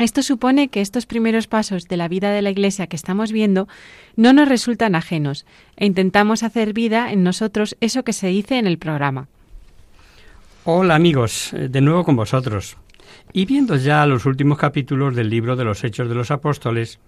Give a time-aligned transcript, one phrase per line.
[0.00, 3.68] Esto supone que estos primeros pasos de la vida de la Iglesia que estamos viendo
[4.16, 5.44] no nos resultan ajenos
[5.76, 9.28] e intentamos hacer vida en nosotros eso que se dice en el programa.
[10.64, 12.78] Hola amigos, eh, de nuevo con vosotros.
[13.34, 16.98] Y viendo ya los últimos capítulos del libro de los Hechos de los Apóstoles,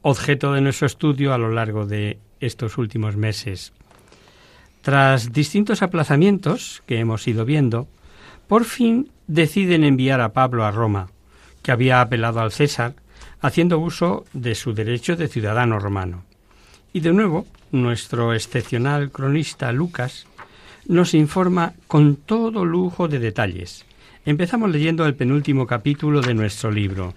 [0.00, 3.74] objeto de nuestro estudio a lo largo de estos últimos meses.
[4.80, 7.88] Tras distintos aplazamientos que hemos ido viendo,
[8.46, 11.10] por fin deciden enviar a Pablo a Roma,
[11.68, 12.94] que había apelado al César,
[13.42, 16.24] haciendo uso de su derecho de ciudadano romano.
[16.94, 20.24] Y de nuevo, nuestro excepcional cronista Lucas
[20.86, 23.84] nos informa con todo lujo de detalles.
[24.24, 27.12] Empezamos leyendo el penúltimo capítulo de nuestro libro.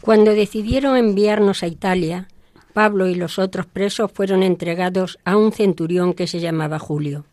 [0.00, 2.28] cuando decidieron enviarnos a Italia,
[2.72, 7.26] Pablo y los otros presos fueron entregados a un centurión que se llamaba Julio,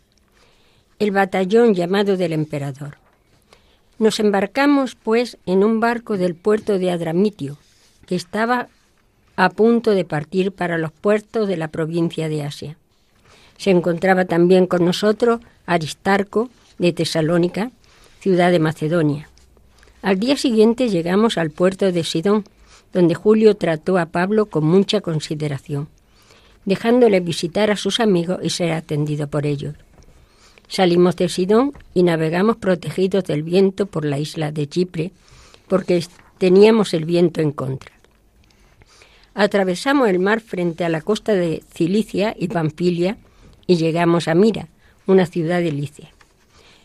[1.00, 3.05] el batallón llamado del emperador.
[3.98, 7.58] Nos embarcamos, pues, en un barco del puerto de Adramitio,
[8.06, 8.68] que estaba
[9.36, 12.78] a punto de partir para los puertos de la provincia de Asia.
[13.58, 17.72] Se encontraba también con nosotros Aristarco, de Tesalónica,
[18.20, 19.30] ciudad de Macedonia.
[20.02, 22.44] Al día siguiente llegamos al puerto de Sidón,
[22.94, 25.88] donde Julio trató a Pablo con mucha consideración,
[26.66, 29.76] dejándole visitar a sus amigos y ser atendido por ellos.
[30.68, 35.12] Salimos de Sidón y navegamos protegidos del viento por la isla de Chipre,
[35.68, 36.04] porque
[36.38, 37.92] teníamos el viento en contra.
[39.34, 43.18] Atravesamos el mar frente a la costa de Cilicia y Pamfilia
[43.68, 44.70] y llegamos a Mira,
[45.08, 46.10] una ciudad de Licia.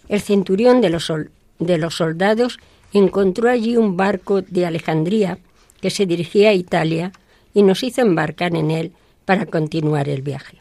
[0.09, 1.13] El centurión de los,
[1.59, 2.59] de los soldados
[2.93, 5.39] encontró allí un barco de Alejandría
[5.81, 7.13] que se dirigía a Italia
[7.55, 8.93] y nos hizo embarcar en él
[9.25, 10.60] para continuar el viaje.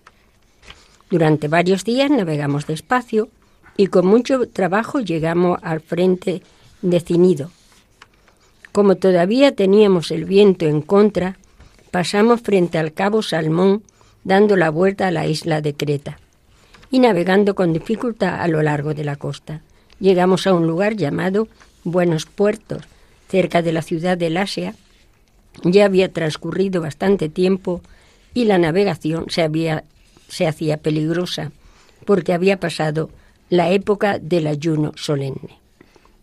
[1.10, 3.30] Durante varios días navegamos despacio
[3.78, 6.42] y con mucho trabajo llegamos al frente
[6.82, 7.52] de Cinido.
[8.72, 11.38] Como todavía teníamos el viento en contra,
[11.92, 13.84] pasamos frente al cabo Salmón
[14.24, 16.20] dando la vuelta a la isla de Creta
[16.92, 19.62] y navegando con dificultad a lo largo de la costa.
[20.00, 21.48] Llegamos a un lugar llamado
[21.84, 22.84] Buenos Puertos,
[23.28, 24.76] cerca de la ciudad del Asia.
[25.64, 27.82] Ya había transcurrido bastante tiempo
[28.34, 29.84] y la navegación se, había,
[30.30, 31.52] se hacía peligrosa
[32.06, 33.10] porque había pasado
[33.50, 35.60] la época del ayuno solemne.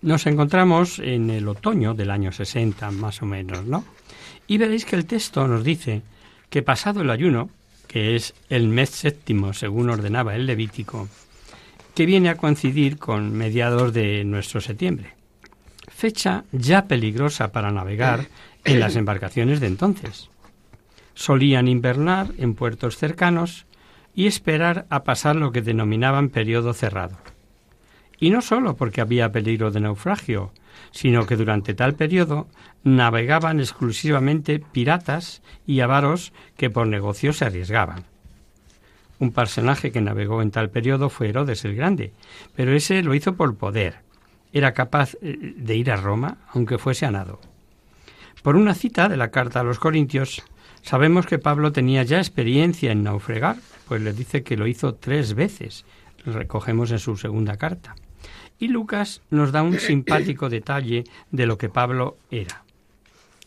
[0.03, 3.85] Nos encontramos en el otoño del año 60, más o menos, ¿no?
[4.47, 6.03] Y veréis que el texto nos dice
[6.49, 7.51] que pasado el ayuno,
[7.89, 11.09] que es el mes séptimo según ordenaba el Levítico,
[11.95, 15.15] que viene a coincidir con mediados de nuestro septiembre,
[15.89, 18.29] fecha ya peligrosa para navegar
[18.65, 20.31] en las embarcaciones de entonces.
[21.15, 23.66] Solían invernar en puertos cercanos
[24.17, 27.19] y esperar a pasar lo que denominaban periodo cerrado.
[28.19, 30.53] Y no sólo porque había peligro de naufragio,
[30.91, 32.49] sino que durante tal periodo
[32.83, 38.05] navegaban exclusivamente piratas y avaros que por negocio se arriesgaban.
[39.19, 42.13] Un personaje que navegó en tal periodo fue Herodes el Grande,
[42.55, 44.01] pero ese lo hizo por poder.
[44.53, 47.41] Era capaz eh, de ir a Roma, aunque fuese a nado.
[48.43, 50.43] Por una cita de la carta a los Corintios,
[50.81, 55.35] sabemos que Pablo tenía ya experiencia en naufragar, pues le dice que lo hizo tres
[55.35, 55.85] veces.
[56.25, 57.95] Lo recogemos en su segunda carta.
[58.59, 62.65] Y Lucas nos da un simpático detalle de lo que Pablo era.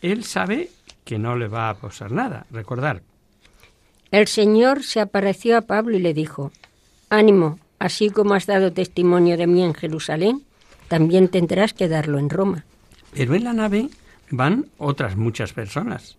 [0.00, 0.70] Él sabe
[1.04, 2.46] que no le va a pasar nada.
[2.50, 3.02] Recordar,
[4.10, 6.52] El Señor se apareció a Pablo y le dijo,
[7.10, 10.42] Ánimo, así como has dado testimonio de mí en Jerusalén,
[10.88, 12.64] también tendrás que darlo en Roma.
[13.12, 13.88] Pero en la nave
[14.30, 16.16] van otras muchas personas.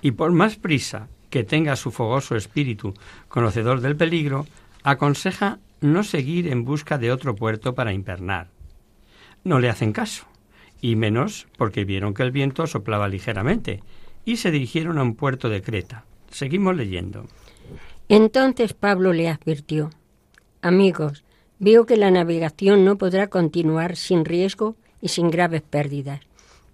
[0.00, 2.94] Y por más prisa que tenga su fogoso espíritu
[3.28, 4.46] conocedor del peligro,
[4.82, 8.48] aconseja no seguir en busca de otro puerto para invernar.
[9.44, 10.26] No le hacen caso,
[10.80, 13.82] y menos porque vieron que el viento soplaba ligeramente,
[14.24, 16.04] y se dirigieron a un puerto de Creta.
[16.30, 17.26] Seguimos leyendo.
[18.08, 19.90] Entonces Pablo le advirtió,
[20.60, 21.24] Amigos,
[21.58, 26.20] veo que la navegación no podrá continuar sin riesgo y sin graves pérdidas,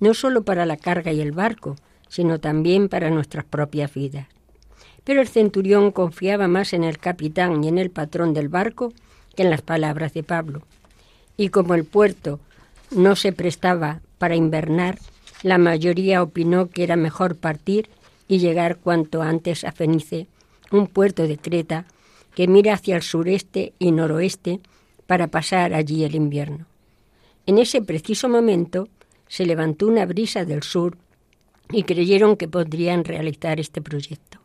[0.00, 1.76] no solo para la carga y el barco,
[2.08, 4.26] sino también para nuestras propias vidas.
[5.04, 8.92] Pero el centurión confiaba más en el capitán y en el patrón del barco
[9.36, 10.62] que en las palabras de Pablo.
[11.36, 12.40] Y como el puerto
[12.90, 14.98] no se prestaba para invernar,
[15.42, 17.88] la mayoría opinó que era mejor partir
[18.28, 20.26] y llegar cuanto antes a Fenice,
[20.70, 21.84] un puerto de Creta
[22.34, 24.60] que mira hacia el sureste y noroeste
[25.06, 26.66] para pasar allí el invierno.
[27.46, 28.88] En ese preciso momento
[29.28, 30.96] se levantó una brisa del sur
[31.70, 34.38] y creyeron que podrían realizar este proyecto.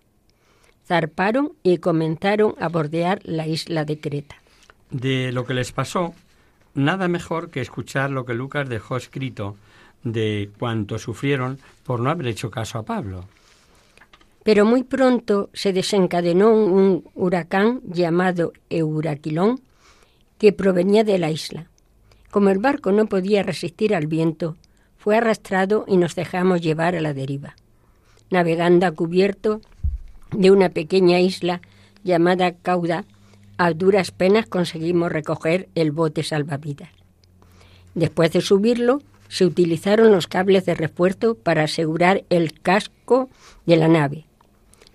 [0.89, 4.35] Zarparon y comenzaron a bordear la isla de Creta.
[4.89, 6.15] De lo que les pasó,
[6.73, 9.55] nada mejor que escuchar lo que Lucas dejó escrito
[10.03, 13.25] de cuánto sufrieron por no haber hecho caso a Pablo.
[14.43, 19.61] Pero muy pronto se desencadenó un huracán llamado Euraquilón
[20.39, 21.67] que provenía de la isla.
[22.31, 24.55] Como el barco no podía resistir al viento,
[24.97, 27.55] fue arrastrado y nos dejamos llevar a la deriva.
[28.31, 29.61] Navegando a cubierto
[30.31, 31.61] de una pequeña isla
[32.03, 33.05] llamada Cauda,
[33.57, 36.89] a duras penas conseguimos recoger el bote salvavidas.
[37.93, 43.29] Después de subirlo, se utilizaron los cables de refuerzo para asegurar el casco
[43.65, 44.25] de la nave.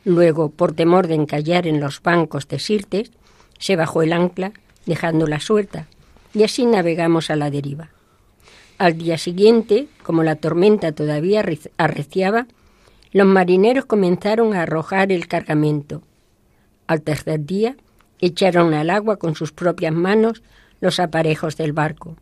[0.05, 3.11] Luego, por temor de encallar en los bancos de Sirtes,
[3.59, 4.53] se bajó el ancla,
[4.87, 5.87] dejándola suelta,
[6.35, 7.91] y así navegamos a la deriva.
[8.77, 11.45] Al día siguiente, como la tormenta todavía
[11.77, 12.47] arreciaba,
[13.15, 16.03] los marineros comenzaron a arrojar el cargamento.
[16.89, 17.77] Al tercer día,
[18.21, 20.43] echaron al agua con sus propias manos
[20.81, 22.17] los aparejos del barco.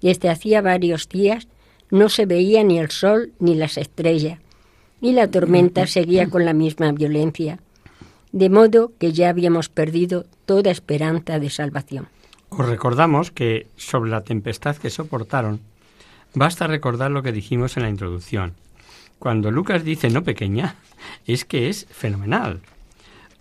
[0.00, 1.48] Desde hacía varios días
[1.90, 4.38] no se veía ni el sol ni las estrellas,
[5.00, 7.58] y la tormenta seguía con la misma violencia,
[8.30, 12.06] de modo que ya habíamos perdido toda esperanza de salvación.
[12.50, 15.58] Os recordamos que sobre la tempestad que soportaron,
[16.34, 18.54] basta recordar lo que dijimos en la introducción.
[19.18, 20.76] Cuando Lucas dice no pequeña,
[21.26, 22.60] es que es fenomenal.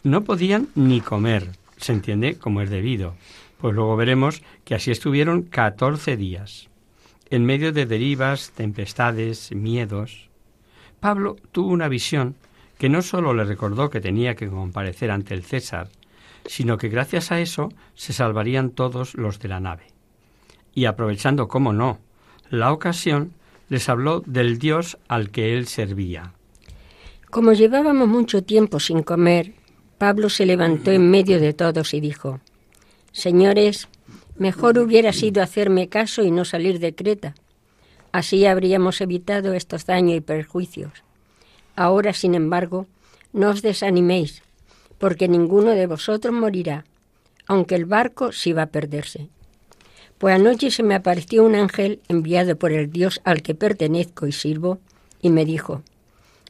[0.04, 3.16] No podían ni comer, se entiende como es debido,
[3.60, 6.70] pues luego veremos que así estuvieron 14 días,
[7.30, 10.30] en medio de derivas, tempestades, miedos.
[11.00, 12.36] Pablo tuvo una visión
[12.78, 15.90] que no sólo le recordó que tenía que comparecer ante el César,
[16.46, 19.88] sino que gracias a eso se salvarían todos los de la nave.
[20.74, 22.00] Y aprovechando, como no,
[22.50, 23.34] la ocasión,
[23.70, 26.34] les habló del Dios al que él servía.
[27.30, 29.54] Como llevábamos mucho tiempo sin comer,
[29.98, 32.40] Pablo se levantó en medio de todos y dijo,
[33.12, 33.88] Señores,
[34.38, 37.36] mejor hubiera sido hacerme caso y no salir de Creta.
[38.12, 40.92] Así habríamos evitado estos daños y perjuicios.
[41.76, 42.88] Ahora, sin embargo,
[43.34, 44.42] no os desaniméis,
[44.98, 46.86] porque ninguno de vosotros morirá,
[47.48, 49.30] aunque el barco sí va a perderse.
[50.26, 54.32] Pues anoche se me apareció un ángel enviado por el Dios al que pertenezco y
[54.32, 54.80] sirvo,
[55.22, 55.84] y me dijo,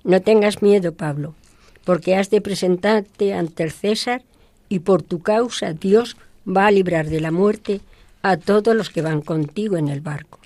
[0.05, 1.35] No tengas miedo, Pablo,
[1.83, 4.23] porque has de presentarte ante el César,
[4.69, 6.15] y por tu causa Dios
[6.47, 7.81] va a librar de la muerte
[8.21, 10.39] a todos los que van contigo en el barco.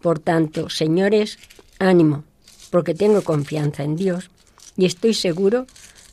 [0.00, 1.40] Por tanto, señores,
[1.80, 2.22] ánimo,
[2.70, 4.30] porque tengo confianza en Dios
[4.76, 5.66] y estoy seguro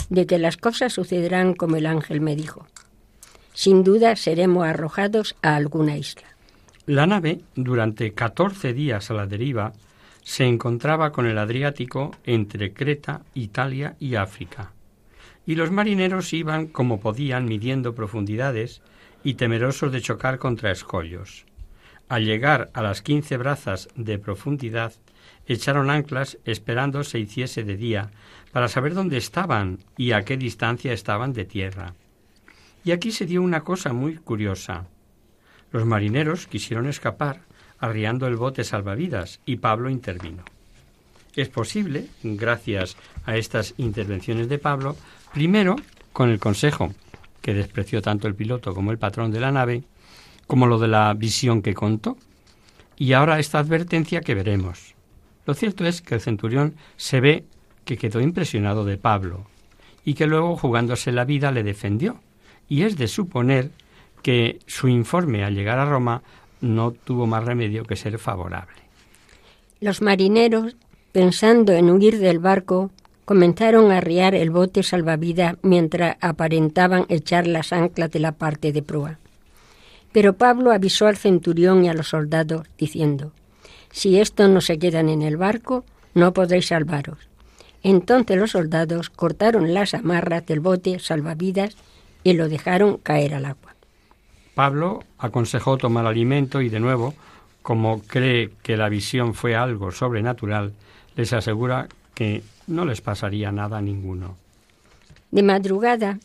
[0.09, 2.65] de que las cosas sucederán como el ángel me dijo.
[3.53, 6.30] Sin duda seremos arrojados a alguna isla.
[6.87, 9.73] La nave, durante 14 días a la deriva,
[10.23, 14.71] se encontraba con el Adriático entre Creta, Italia y África.
[15.45, 18.81] Y los marineros iban como podían midiendo profundidades
[19.23, 21.45] y temerosos de chocar contra escollos.
[22.09, 24.93] Al llegar a las quince brazas de profundidad,
[25.45, 28.09] echaron anclas esperando se hiciese de día
[28.51, 31.93] para saber dónde estaban y a qué distancia estaban de tierra.
[32.83, 34.87] Y aquí se dio una cosa muy curiosa.
[35.71, 37.41] Los marineros quisieron escapar
[37.79, 40.43] arriando el bote salvavidas y Pablo intervino.
[41.35, 44.95] Es posible, gracias a estas intervenciones de Pablo,
[45.33, 45.77] primero
[46.13, 46.93] con el consejo
[47.41, 49.83] que despreció tanto el piloto como el patrón de la nave,
[50.45, 52.17] como lo de la visión que contó,
[52.97, 54.93] y ahora esta advertencia que veremos.
[55.45, 57.45] Lo cierto es que el centurión se ve
[57.85, 59.47] que quedó impresionado de Pablo,
[60.03, 62.19] y que luego jugándose la vida le defendió,
[62.67, 63.71] y es de suponer
[64.21, 66.21] que su informe al llegar a Roma
[66.61, 68.77] no tuvo más remedio que ser favorable.
[69.79, 70.75] Los marineros,
[71.11, 72.91] pensando en huir del barco,
[73.25, 78.83] comenzaron a arriar el bote salvavidas mientras aparentaban echar las anclas de la parte de
[78.83, 79.17] proa.
[80.11, 83.31] Pero Pablo avisó al centurión y a los soldados, diciendo,
[83.91, 87.17] Si estos no se quedan en el barco, no podréis salvaros.
[87.83, 91.75] Entonces los soldados cortaron las amarras del bote salvavidas
[92.23, 93.70] y lo dejaron caer al agua.
[94.55, 97.13] Pablo aconsejó tomar alimento y de nuevo,
[97.61, 100.73] como cree que la visión fue algo sobrenatural,
[101.15, 104.35] les asegura que no les pasaría nada a ninguno.
[105.31, 106.19] De madrugada,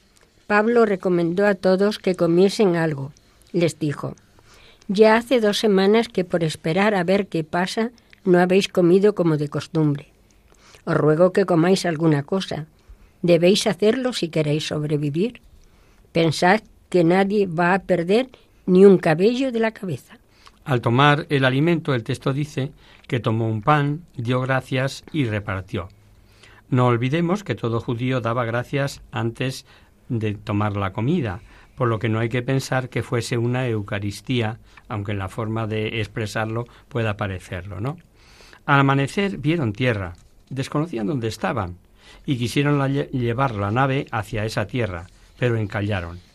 [0.47, 3.13] Pablo recomendó a todos que comiesen algo.
[3.53, 4.15] Les dijo,
[4.89, 7.91] ya hace dos semanas que por esperar a ver qué pasa
[8.25, 10.09] no habéis comido como de costumbre.
[10.85, 12.67] Os ruego que comáis alguna cosa.
[13.23, 15.41] Debéis hacerlo si queréis sobrevivir.
[16.13, 18.29] Pensad que nadie va a perder
[18.67, 20.19] ni un cabello de la cabeza.
[20.65, 22.73] Al tomar el alimento, el texto dice
[23.07, 25.89] que tomó un pan, dio gracias y repartió.
[26.69, 29.65] No olvidemos que todo judío daba gracias antes
[30.09, 31.41] de tomar la comida,
[31.77, 35.69] por lo que no hay que pensar que fuese una Eucaristía, aunque en la forma
[35.69, 37.99] de expresarlo pueda parecerlo, ¿no?
[38.65, 40.15] Al amanecer vieron tierra,
[40.51, 41.77] desconocían dónde estaban
[42.25, 45.07] y quisieron llevar la nave hacia esa tierra,
[45.39, 46.26] pero encallaron.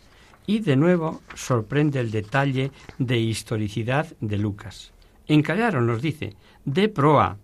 [0.51, 4.91] Y de nuevo sorprende el detalle de historicidad de Lucas.
[5.25, 7.37] Encallaron, nos dice, de proa,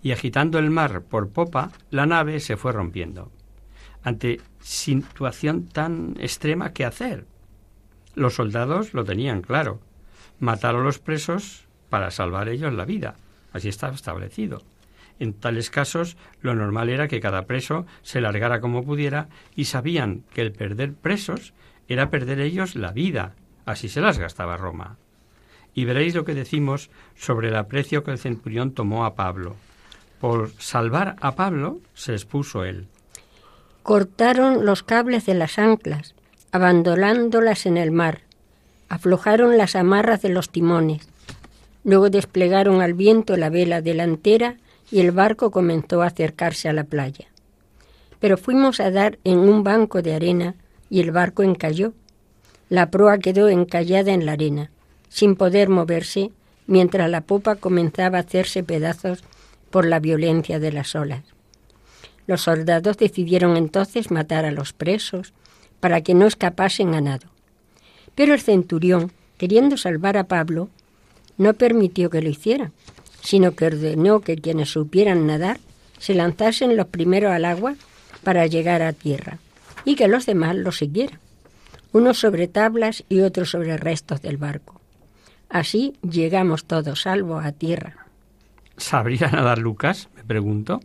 [0.00, 3.32] y agitando el mar por popa, la nave se fue rompiendo.
[4.04, 7.26] Ante situación tan extrema, ¿qué hacer?
[8.14, 9.80] Los soldados lo tenían claro.
[10.38, 13.16] Matar a los presos para salvar ellos la vida.
[13.52, 14.62] Así estaba establecido.
[15.18, 20.22] En tales casos, lo normal era que cada preso se largara como pudiera y sabían
[20.32, 21.52] que el perder presos
[21.88, 23.34] era perder ellos la vida.
[23.64, 24.96] Así se las gastaba Roma.
[25.74, 29.56] Y veréis lo que decimos sobre el aprecio que el centurión tomó a Pablo.
[30.20, 32.86] Por salvar a Pablo se expuso él.
[33.82, 36.14] Cortaron los cables de las anclas,
[36.50, 38.22] abandonándolas en el mar.
[38.88, 41.08] Aflojaron las amarras de los timones.
[41.84, 44.56] Luego desplegaron al viento la vela delantera
[44.90, 47.26] y el barco comenzó a acercarse a la playa.
[48.18, 50.54] Pero fuimos a dar en un banco de arena
[50.90, 51.92] y el barco encalló.
[52.68, 54.70] La proa quedó encallada en la arena,
[55.08, 56.32] sin poder moverse,
[56.66, 59.22] mientras la popa comenzaba a hacerse pedazos
[59.70, 61.22] por la violencia de las olas.
[62.26, 65.32] Los soldados decidieron entonces matar a los presos
[65.78, 67.28] para que no escapasen a nado.
[68.16, 70.68] Pero el centurión, queriendo salvar a Pablo,
[71.38, 72.72] no permitió que lo hiciera,
[73.22, 75.60] sino que ordenó que quienes supieran nadar
[75.98, 77.76] se lanzasen los primeros al agua
[78.24, 79.38] para llegar a tierra
[79.86, 81.20] y que los demás lo siguieran,
[81.92, 84.78] unos sobre tablas y otros sobre restos del barco.
[85.48, 88.06] Así llegamos todos salvos a tierra.
[88.76, 90.10] ¿Sabría nadar Lucas?
[90.14, 90.80] Me pregunto.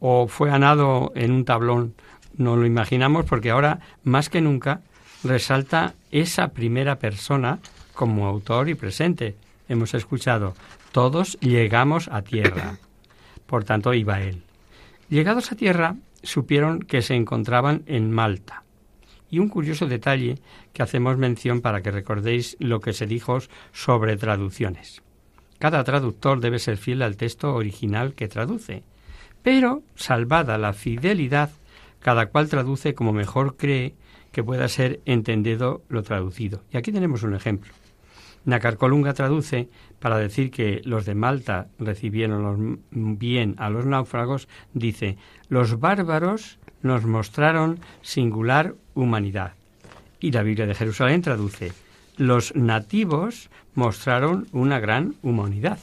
[0.00, 1.94] ¿O fue a nado en un tablón?
[2.36, 4.80] No lo imaginamos porque ahora, más que nunca,
[5.22, 7.60] resalta esa primera persona
[7.92, 9.36] como autor y presente.
[9.68, 10.54] Hemos escuchado,
[10.90, 12.78] todos llegamos a tierra.
[13.46, 14.42] Por tanto, iba él.
[15.10, 18.64] Llegados a tierra, supieron que se encontraban en Malta.
[19.30, 20.38] Y un curioso detalle
[20.72, 23.38] que hacemos mención para que recordéis lo que se dijo
[23.72, 25.02] sobre traducciones.
[25.58, 28.82] Cada traductor debe ser fiel al texto original que traduce,
[29.42, 31.50] pero, salvada la fidelidad,
[32.00, 33.94] cada cual traduce como mejor cree
[34.32, 36.62] que pueda ser entendido lo traducido.
[36.72, 37.72] Y aquí tenemos un ejemplo.
[38.44, 39.68] Nacarcolunga traduce
[40.00, 45.16] para decir que los de Malta recibieron bien a los náufragos, dice,
[45.48, 49.52] los bárbaros nos mostraron singular humanidad.
[50.20, 51.72] Y la Biblia de Jerusalén traduce,
[52.16, 55.78] los nativos mostraron una gran humanidad.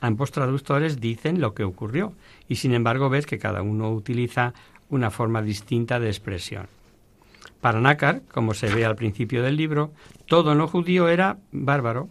[0.00, 2.14] Ambos traductores dicen lo que ocurrió
[2.48, 4.54] y sin embargo ves que cada uno utiliza
[4.88, 6.66] una forma distinta de expresión.
[7.60, 9.92] Para Nácar, como se ve al principio del libro,
[10.26, 12.08] todo no judío era bárbaro.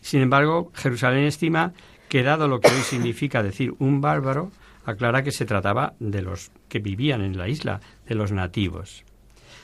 [0.00, 1.72] Sin embargo, Jerusalén estima
[2.08, 4.52] que dado lo que hoy significa decir un bárbaro,
[4.84, 9.04] aclara que se trataba de los que vivían en la isla, de los nativos.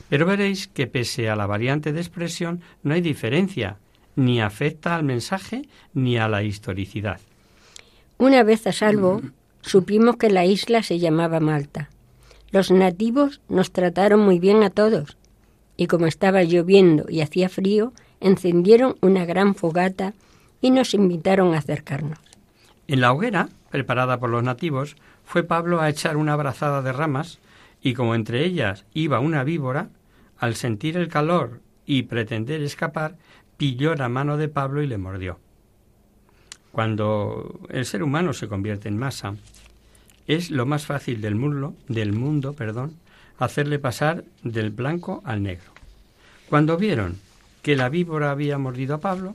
[0.09, 3.79] Pero veréis que pese a la variante de expresión no hay diferencia,
[4.17, 5.63] ni afecta al mensaje
[5.95, 7.21] ni a la historicidad.
[8.19, 9.23] Una vez a salvo,
[9.63, 11.89] supimos que la isla se llamaba Malta.
[12.53, 15.17] Los nativos nos trataron muy bien a todos,
[15.79, 20.13] y como estaba lloviendo y hacía frío, encendieron una gran fogata
[20.61, 22.19] y nos invitaron a acercarnos.
[22.89, 27.39] En la hoguera, preparada por los nativos, fue Pablo a echar una brazada de ramas,
[27.81, 29.89] y como entre ellas iba una víbora,
[30.37, 33.17] al sentir el calor y pretender escapar,
[33.57, 35.39] pilló la mano de Pablo y le mordió.
[36.71, 39.37] Cuando el ser humano se convierte en masa,
[40.27, 42.95] es lo más fácil del mundo, del mundo, perdón,
[43.39, 45.73] hacerle pasar del blanco al negro.
[46.49, 47.19] Cuando vieron
[47.63, 49.35] que la víbora había mordido a Pablo,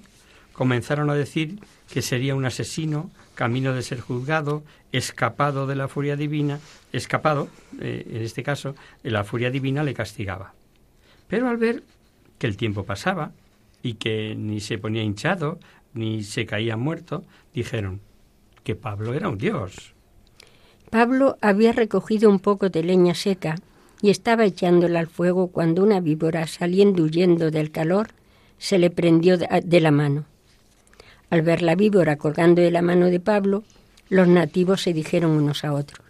[0.54, 6.16] comenzaron a decir que sería un asesino, camino de ser juzgado, escapado de la furia
[6.16, 6.60] divina,
[6.92, 10.54] escapado, eh, en este caso, la furia divina le castigaba.
[11.28, 11.84] Pero al ver
[12.40, 13.32] que el tiempo pasaba
[13.84, 15.60] y que ni se ponía hinchado,
[15.94, 18.02] ni se caía muerto, dijeron
[18.64, 19.94] que Pablo era un dios.
[20.90, 23.56] Pablo había recogido un poco de leña seca
[24.02, 28.10] y estaba echándola al fuego cuando una víbora, saliendo huyendo del calor,
[28.58, 30.26] se le prendió de la mano.
[31.30, 33.64] Al ver la víbora colgando de la mano de Pablo,
[34.10, 36.06] los nativos se dijeron unos a otros,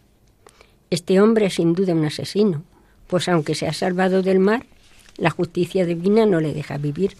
[0.91, 2.63] Este hombre es sin duda un asesino,
[3.07, 4.65] pues aunque se ha salvado del mar,
[5.17, 7.17] la justicia divina no le deja vivir.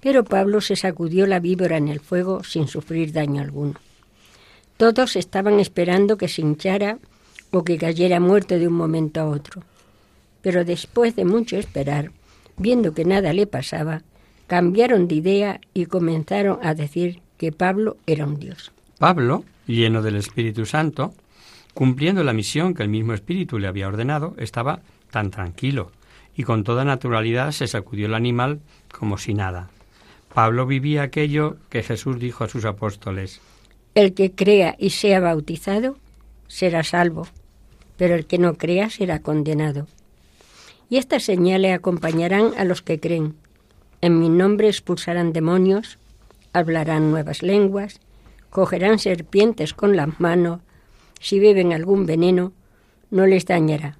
[0.00, 3.74] Pero Pablo se sacudió la víbora en el fuego sin sufrir daño alguno.
[4.78, 6.98] Todos estaban esperando que se hinchara
[7.50, 9.62] o que cayera muerto de un momento a otro.
[10.40, 12.12] Pero después de mucho esperar,
[12.56, 14.02] viendo que nada le pasaba,
[14.46, 18.72] cambiaron de idea y comenzaron a decir que Pablo era un dios.
[18.98, 21.12] Pablo, lleno del Espíritu Santo,
[21.74, 24.80] cumpliendo la misión que el mismo Espíritu le había ordenado, estaba
[25.10, 25.90] tan tranquilo
[26.36, 28.60] y con toda naturalidad se sacudió el animal
[28.96, 29.70] como si nada.
[30.32, 33.40] Pablo vivía aquello que Jesús dijo a sus apóstoles.
[33.98, 35.96] El que crea y sea bautizado
[36.46, 37.26] será salvo,
[37.96, 39.88] pero el que no crea será condenado.
[40.88, 43.34] Y estas señales acompañarán a los que creen.
[44.00, 45.98] En mi nombre expulsarán demonios,
[46.52, 47.98] hablarán nuevas lenguas,
[48.50, 50.60] cogerán serpientes con las manos,
[51.18, 52.52] si beben algún veneno,
[53.10, 53.98] no les dañará.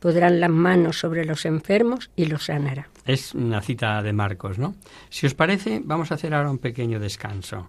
[0.00, 2.88] Podrán las manos sobre los enfermos y los sanará.
[3.04, 4.74] Es una cita de Marcos, ¿no?
[5.10, 7.68] Si os parece, vamos a hacer ahora un pequeño descanso.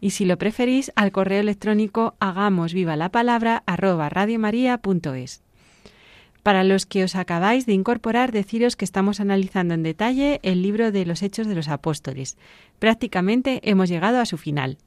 [0.00, 5.42] Y si lo preferís, al correo electrónico hagamos viva la palabra arroba radiomaria.es.
[6.42, 10.92] Para los que os acabáis de incorporar, deciros que estamos analizando en detalle el libro
[10.92, 12.38] de los Hechos de los Apóstoles.
[12.78, 14.78] Prácticamente hemos llegado a su final.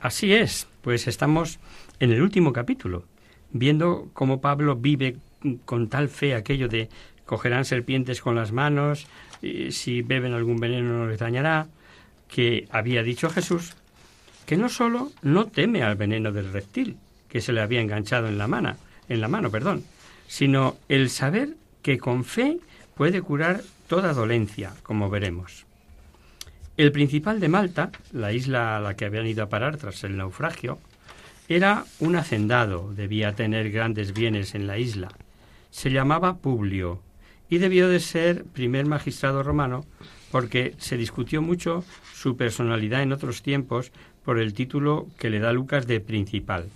[0.00, 1.58] Así es, pues estamos
[1.98, 3.04] en el último capítulo,
[3.52, 5.16] viendo cómo Pablo vive
[5.64, 6.88] con tal fe aquello de
[7.24, 9.06] cogerán serpientes con las manos,
[9.40, 11.68] si beben algún veneno no les dañará,
[12.28, 13.74] que había dicho Jesús
[14.46, 16.96] que no solo no teme al veneno del reptil
[17.28, 18.76] que se le había enganchado en la mano,
[19.08, 19.84] en la mano, perdón,
[20.26, 22.58] sino el saber que con fe
[22.94, 25.66] puede curar toda dolencia, como veremos.
[26.76, 30.16] El principal de Malta, la isla a la que habían ido a parar tras el
[30.16, 30.78] naufragio,
[31.48, 35.08] era un hacendado, debía tener grandes bienes en la isla.
[35.70, 37.02] Se llamaba Publio
[37.48, 39.84] y debió de ser primer magistrado romano
[40.30, 43.90] porque se discutió mucho su personalidad en otros tiempos
[44.24, 46.68] por el título que le da Lucas de principal.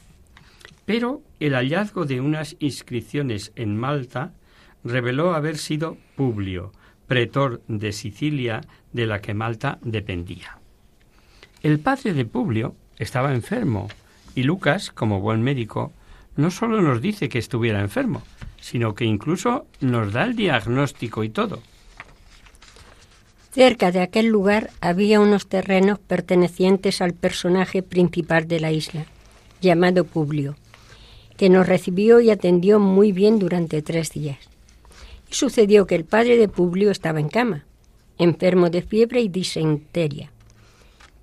[0.86, 4.32] Pero el hallazgo de unas inscripciones en Malta
[4.84, 6.72] reveló haber sido Publio,
[7.06, 8.60] pretor de Sicilia
[8.92, 10.58] de la que Malta dependía.
[11.62, 13.88] El padre de Publio estaba enfermo
[14.34, 15.92] y Lucas, como buen médico,
[16.36, 18.22] no solo nos dice que estuviera enfermo,
[18.60, 21.62] sino que incluso nos da el diagnóstico y todo.
[23.54, 29.06] Cerca de aquel lugar había unos terrenos pertenecientes al personaje principal de la isla,
[29.60, 30.56] llamado Publio
[31.36, 34.38] que nos recibió y atendió muy bien durante tres días.
[35.30, 37.64] Y sucedió que el padre de Publio estaba en cama,
[38.18, 40.30] enfermo de fiebre y disenteria.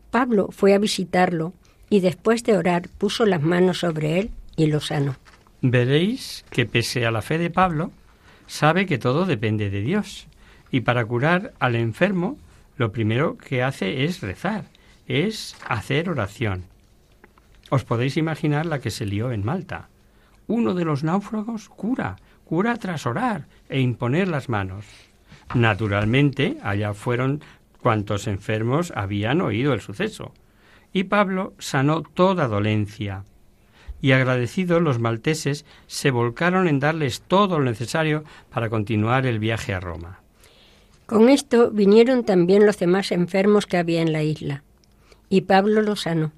[0.10, 1.54] Pablo fue a visitarlo
[1.90, 5.16] y después de orar puso las manos sobre él y lo sanó.
[5.62, 7.92] Veréis que pese a la fe de Pablo,
[8.48, 10.28] sabe que todo depende de Dios.
[10.72, 12.38] Y para curar al enfermo,
[12.78, 14.66] lo primero que hace es rezar,
[15.08, 16.64] es hacer oración.
[17.70, 19.90] Os podéis imaginar la que se lió en Malta
[20.52, 24.86] uno de los náufragos cura, cura tras orar e imponer las manos.
[25.56, 27.42] Naturalmente, allá fueron
[27.82, 30.34] cuantos enfermos habían oído el suceso.
[30.92, 33.24] Y Pablo sanó toda dolencia.
[34.02, 39.74] Y agradecidos los malteses se volcaron en darles todo lo necesario para continuar el viaje
[39.74, 40.21] a Roma.
[41.12, 44.64] Con esto vinieron también los demás enfermos que había en la isla,
[45.30, 46.32] y Pablo los sanó.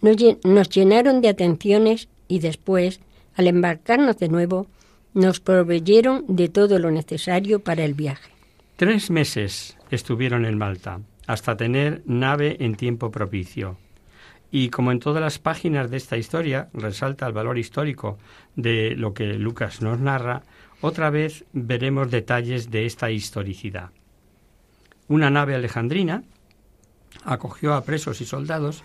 [0.00, 3.00] Nos llenaron de atenciones y después
[3.38, 4.66] al embarcarnos de nuevo,
[5.14, 8.30] nos proveyeron de todo lo necesario para el viaje.
[8.76, 13.78] Tres meses estuvieron en Malta, hasta tener nave en tiempo propicio.
[14.50, 18.18] Y como en todas las páginas de esta historia resalta el valor histórico
[18.56, 20.42] de lo que Lucas nos narra,
[20.80, 23.90] otra vez veremos detalles de esta historicidad.
[25.08, 26.22] Una nave alejandrina
[27.24, 28.82] acogió a presos y soldados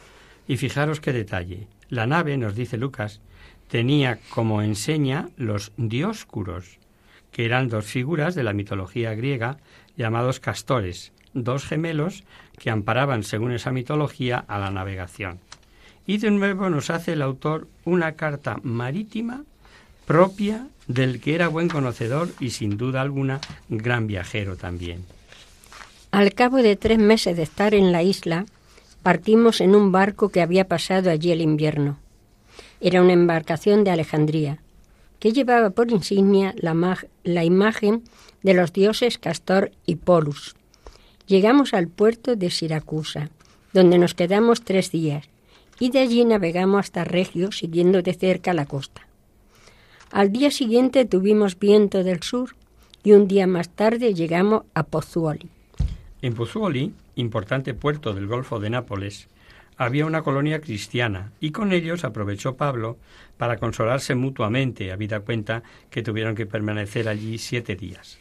[0.47, 1.67] y fijaros qué detalle.
[1.89, 3.21] La nave, nos dice Lucas,
[3.67, 6.79] tenía como enseña los dioscuros,
[7.31, 9.57] que eran dos figuras de la mitología griega
[9.95, 12.23] llamados castores, dos gemelos
[12.57, 15.39] que amparaban, según esa mitología, a la navegación.
[16.05, 19.43] Y de nuevo nos hace el autor una carta marítima
[20.05, 23.39] propia del que era buen conocedor y sin duda alguna
[23.69, 25.05] gran viajero también.
[26.11, 28.45] Al cabo de tres meses de estar en la isla,
[29.01, 31.97] partimos en un barco que había pasado allí el invierno.
[32.81, 34.59] Era una embarcación de Alejandría,
[35.19, 38.03] que llevaba por insignia la, la imagen
[38.43, 40.55] de los dioses Castor y Polus.
[41.27, 43.29] Llegamos al puerto de Siracusa,
[43.71, 45.25] donde nos quedamos tres días,
[45.79, 49.07] y de allí navegamos hasta Regio, siguiendo de cerca la costa.
[50.13, 52.51] Al día siguiente tuvimos viento del sur
[53.03, 55.49] y un día más tarde llegamos a Pozzuoli.
[56.21, 59.27] En Pozzuoli, importante puerto del Golfo de Nápoles,
[59.75, 62.99] había una colonia cristiana y con ellos aprovechó Pablo
[63.37, 68.19] para consolarse mutuamente, habida cuenta que tuvieron que permanecer allí siete días.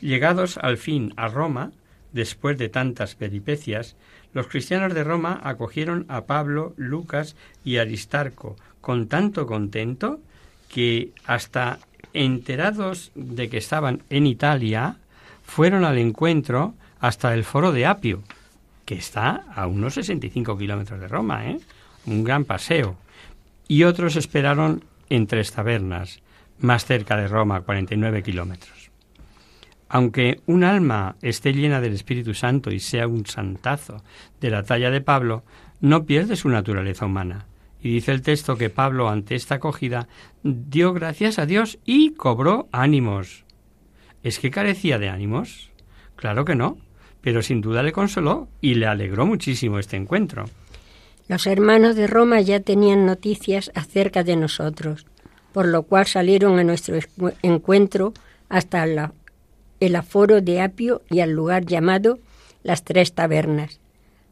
[0.00, 1.72] Llegados al fin a Roma,
[2.12, 3.96] después de tantas peripecias,
[4.32, 10.20] los cristianos de Roma acogieron a Pablo, Lucas y Aristarco con tanto contento
[10.68, 11.78] que hasta
[12.12, 14.96] enterados de que estaban en Italia,
[15.44, 18.22] fueron al encuentro hasta el foro de Apio,
[18.84, 21.58] que está a unos 65 kilómetros de Roma, ¿eh?
[22.06, 22.96] un gran paseo.
[23.70, 26.20] y otros esperaron en Tres Tabernas,
[26.58, 28.90] más cerca de Roma, 49 kilómetros.
[29.90, 34.02] Aunque un alma esté llena del Espíritu Santo y sea un santazo
[34.40, 35.44] de la talla de Pablo,
[35.80, 37.46] no pierde su naturaleza humana.
[37.80, 40.08] Y dice el texto que Pablo, ante esta acogida,
[40.42, 43.44] dio gracias a Dios y cobró ánimos.
[44.22, 45.70] ¿Es que carecía de ánimos?
[46.16, 46.78] Claro que no,
[47.20, 50.46] pero sin duda le consoló y le alegró muchísimo este encuentro.
[51.28, 55.06] Los hermanos de Roma ya tenían noticias acerca de nosotros,
[55.52, 56.98] por lo cual salieron a nuestro
[57.42, 58.12] encuentro
[58.48, 58.84] hasta
[59.80, 62.18] el aforo de Apio y al lugar llamado
[62.62, 63.78] las Tres Tabernas.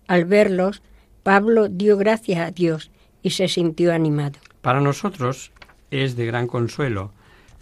[0.09, 0.83] Al verlos,
[1.23, 2.91] Pablo dio gracias a Dios
[3.27, 4.39] y se sintió animado.
[4.63, 5.51] Para nosotros
[5.91, 7.11] es de gran consuelo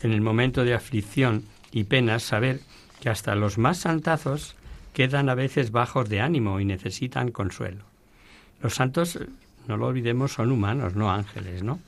[0.03, 2.61] en el momento de aflicción y penas saber
[3.01, 4.57] que hasta los más santazos
[4.93, 7.87] quedan a veces bajos de ánimo y necesitan consuelo.
[8.61, 9.19] Los santos,
[9.67, 11.81] no lo olvidemos, son humanos, no ángeles, ¿no?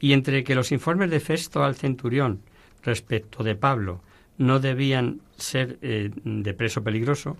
[0.00, 2.40] Y entre que los informes de Festo al centurión
[2.82, 4.00] respecto de Pablo
[4.38, 7.36] no debían ser eh, de preso peligroso,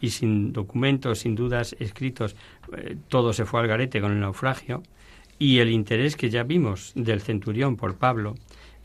[0.00, 2.36] y sin documentos, sin dudas escritos,
[2.76, 4.82] eh, todo se fue al garete con el naufragio,
[5.38, 8.34] y el interés que ya vimos del centurión por Pablo,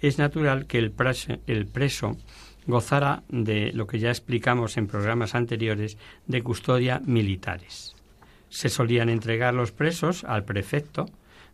[0.02, 2.18] es natural que el preso, el preso
[2.68, 5.98] gozara de lo que ya explicamos en programas anteriores
[6.28, 7.96] de custodia militares.
[8.50, 11.08] Se solían entregar los presos al prefecto,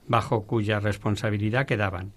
[0.08, 2.12] bajo cuya responsabilidad quedaban.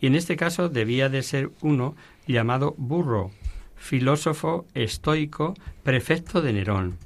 [0.00, 1.96] Y en este caso debía de ser uno
[2.26, 3.30] llamado Burro,
[3.78, 6.98] filósofo estoico, prefecto de Nerón.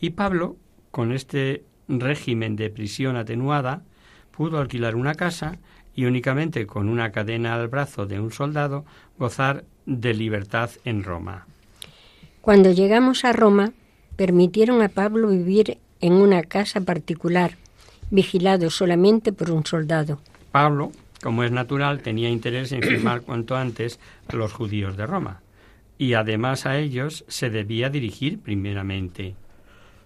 [0.00, 0.56] Y Pablo,
[0.90, 3.82] con este régimen de prisión atenuada,
[4.30, 5.58] pudo alquilar una casa
[5.94, 8.84] y únicamente con una cadena al brazo de un soldado
[9.18, 11.46] gozar de libertad en Roma.
[12.40, 13.72] Cuando llegamos a Roma,
[14.16, 17.56] permitieron a Pablo vivir en una casa particular,
[18.10, 20.20] vigilado solamente por un soldado.
[20.50, 20.92] Pablo,
[21.22, 25.41] como es natural, tenía interés en firmar cuanto antes a los judíos de Roma,
[25.98, 29.36] y además a ellos se debía dirigir primeramente.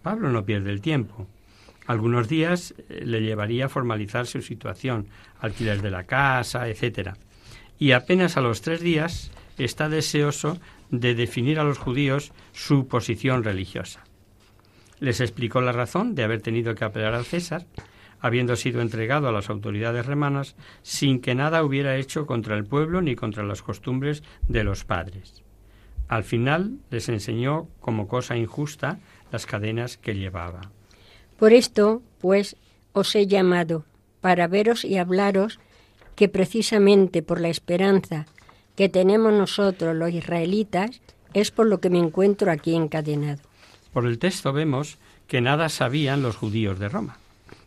[0.02, 1.26] Pablo no pierde el tiempo.
[1.86, 5.08] Algunos días eh, le llevaría a formalizar su situación,
[5.40, 7.10] alquiler de la casa, etc.
[7.78, 10.58] Y apenas a los tres días está deseoso
[10.90, 14.04] de definir a los judíos su posición religiosa.
[14.98, 17.66] Les explicó la razón de haber tenido que apelar al César,
[18.20, 23.02] habiendo sido entregado a las autoridades romanas sin que nada hubiera hecho contra el pueblo
[23.02, 25.45] ni contra las costumbres de los padres.
[26.08, 28.98] Al final les enseñó como cosa injusta
[29.32, 30.70] las cadenas que llevaba.
[31.38, 32.56] Por esto, pues,
[32.92, 33.84] os he llamado,
[34.20, 35.60] para veros y hablaros
[36.14, 38.26] que precisamente por la esperanza
[38.74, 41.00] que tenemos nosotros los israelitas,
[41.34, 43.42] es por lo que me encuentro aquí encadenado.
[43.92, 47.18] Por el texto vemos que nada sabían los judíos de Roma.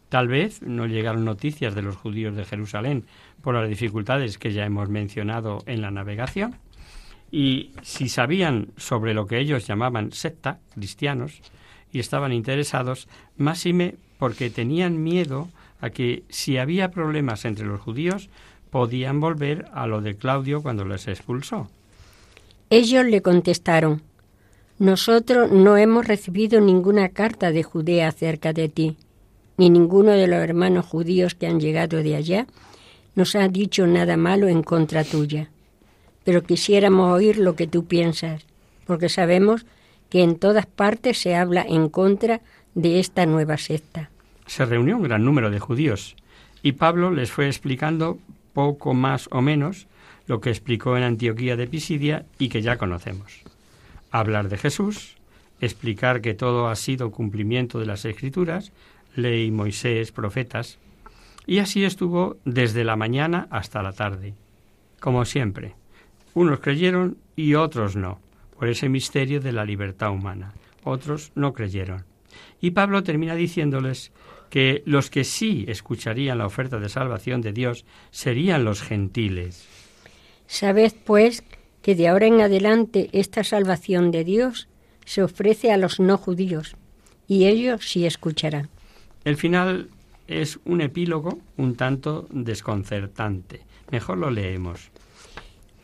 [0.09, 3.05] Tal vez no llegaron noticias de los judíos de Jerusalén
[3.41, 6.55] por las dificultades que ya hemos mencionado en la navegación.
[7.31, 11.41] Y si sabían sobre lo que ellos llamaban secta, cristianos,
[11.91, 15.47] y estaban interesados, máxime porque tenían miedo
[15.81, 18.29] a que si había problemas entre los judíos,
[18.69, 21.69] podían volver a lo de Claudio cuando les expulsó.
[22.69, 24.01] Ellos le contestaron,
[24.77, 28.97] Nosotros no hemos recibido ninguna carta de Judea acerca de ti,
[29.57, 32.47] ni ninguno de los hermanos judíos que han llegado de allá
[33.15, 35.49] nos ha dicho nada malo en contra tuya.
[36.23, 38.45] Pero quisiéramos oír lo que tú piensas,
[38.85, 39.65] porque sabemos
[40.09, 42.41] que en todas partes se habla en contra
[42.75, 44.09] de esta nueva secta.
[44.47, 46.15] Se reunió un gran número de judíos
[46.63, 48.19] y Pablo les fue explicando
[48.53, 49.87] poco más o menos
[50.27, 53.41] lo que explicó en Antioquía de Pisidia y que ya conocemos.
[54.11, 55.15] Hablar de Jesús,
[55.61, 58.71] explicar que todo ha sido cumplimiento de las Escrituras,
[59.15, 60.77] ley, Moisés, profetas,
[61.45, 64.33] y así estuvo desde la mañana hasta la tarde,
[64.99, 65.73] como siempre.
[66.39, 68.21] Unos creyeron y otros no,
[68.57, 70.53] por ese misterio de la libertad humana.
[70.85, 72.05] Otros no creyeron.
[72.61, 74.13] Y Pablo termina diciéndoles
[74.49, 79.67] que los que sí escucharían la oferta de salvación de Dios serían los gentiles.
[80.47, 81.43] Sabed, pues,
[81.81, 84.69] que de ahora en adelante esta salvación de Dios
[85.03, 86.77] se ofrece a los no judíos,
[87.27, 88.69] y ellos sí escucharán.
[89.25, 89.89] El final
[90.29, 93.59] es un epílogo un tanto desconcertante.
[93.91, 94.89] Mejor lo leemos.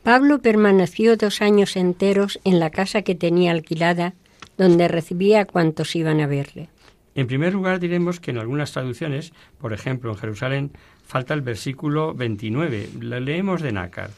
[0.06, 4.14] Pablo permaneció dos años enteros en la casa que tenía alquilada,
[4.56, 6.70] donde recibía a cuantos iban a verle.
[7.16, 10.72] En primer lugar diremos que en algunas traducciones, por ejemplo en Jerusalén,
[11.08, 12.90] falta el versículo 29.
[13.00, 14.12] Lo leemos de Nácar.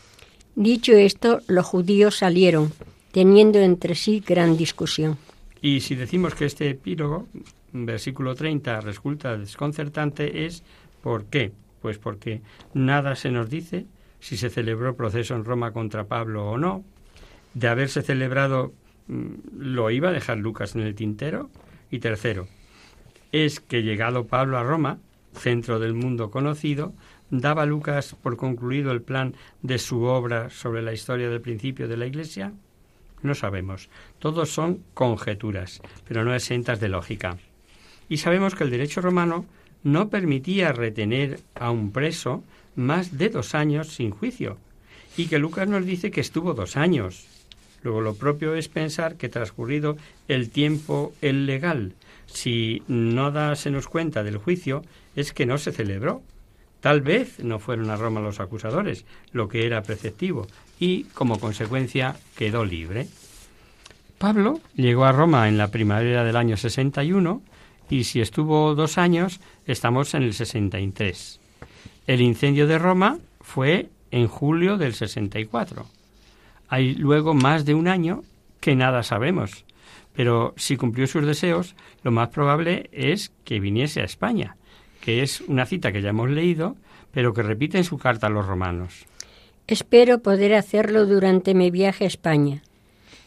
[0.56, 2.74] Dicho esto, los judíos salieron,
[3.14, 5.18] teniendo entre sí gran discusión.
[5.62, 7.30] Y si decimos que este epílogo,
[7.72, 10.64] versículo 30, resulta desconcertante, es
[11.02, 11.54] ¿por qué?
[11.82, 12.42] Pues porque
[12.74, 13.86] nada se nos dice
[14.20, 16.84] si se celebró proceso en Roma contra Pablo o no.
[17.54, 18.74] De haberse celebrado,
[19.08, 21.50] mm, ¿lo iba a dejar Lucas en el tintero?
[21.90, 22.48] Y tercero,
[23.32, 25.00] es que llegado Pablo a Roma,
[25.34, 26.94] centro del mundo conocido,
[27.30, 31.98] ¿daba Lucas por concluido el plan de su obra sobre la historia del principio de
[31.98, 32.54] la Iglesia?
[33.22, 33.90] No sabemos.
[34.20, 37.38] Todos son conjeturas, pero no exentas de lógica.
[38.10, 39.46] Y sabemos que el derecho romano
[39.84, 42.44] no permitía retener a un preso
[42.78, 44.58] más de dos años sin juicio,
[45.18, 47.26] y que Lucas nos dice que estuvo dos años.
[47.84, 49.98] Luego lo propio es pensar que transcurrido
[50.30, 51.94] el tiempo el legal,
[52.28, 54.84] si no nos cuenta del juicio,
[55.16, 56.22] es que no se celebró.
[56.82, 60.48] Tal vez no fueron a Roma los acusadores, lo que era preceptivo,
[60.80, 63.08] y como consecuencia quedó libre.
[64.18, 67.42] Pablo llegó a Roma en la primavera del año 61
[67.90, 71.40] y si estuvo dos años, estamos en el 63.
[72.08, 75.86] El incendio de Roma fue en julio del 64.
[76.70, 78.24] Hay luego más de un año
[78.62, 79.66] que nada sabemos,
[80.16, 84.56] pero si cumplió sus deseos, lo más probable es que viniese a España,
[85.02, 86.78] que es una cita que ya hemos leído,
[87.12, 89.06] pero que repite en su carta a los romanos.
[89.68, 92.64] Espero poder hacerlo durante mi viaje a España,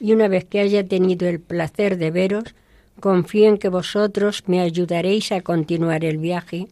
[0.01, 2.55] y una vez que haya tenido el placer de veros,
[2.99, 6.69] confío en que vosotros me ayudaréis a continuar el viaje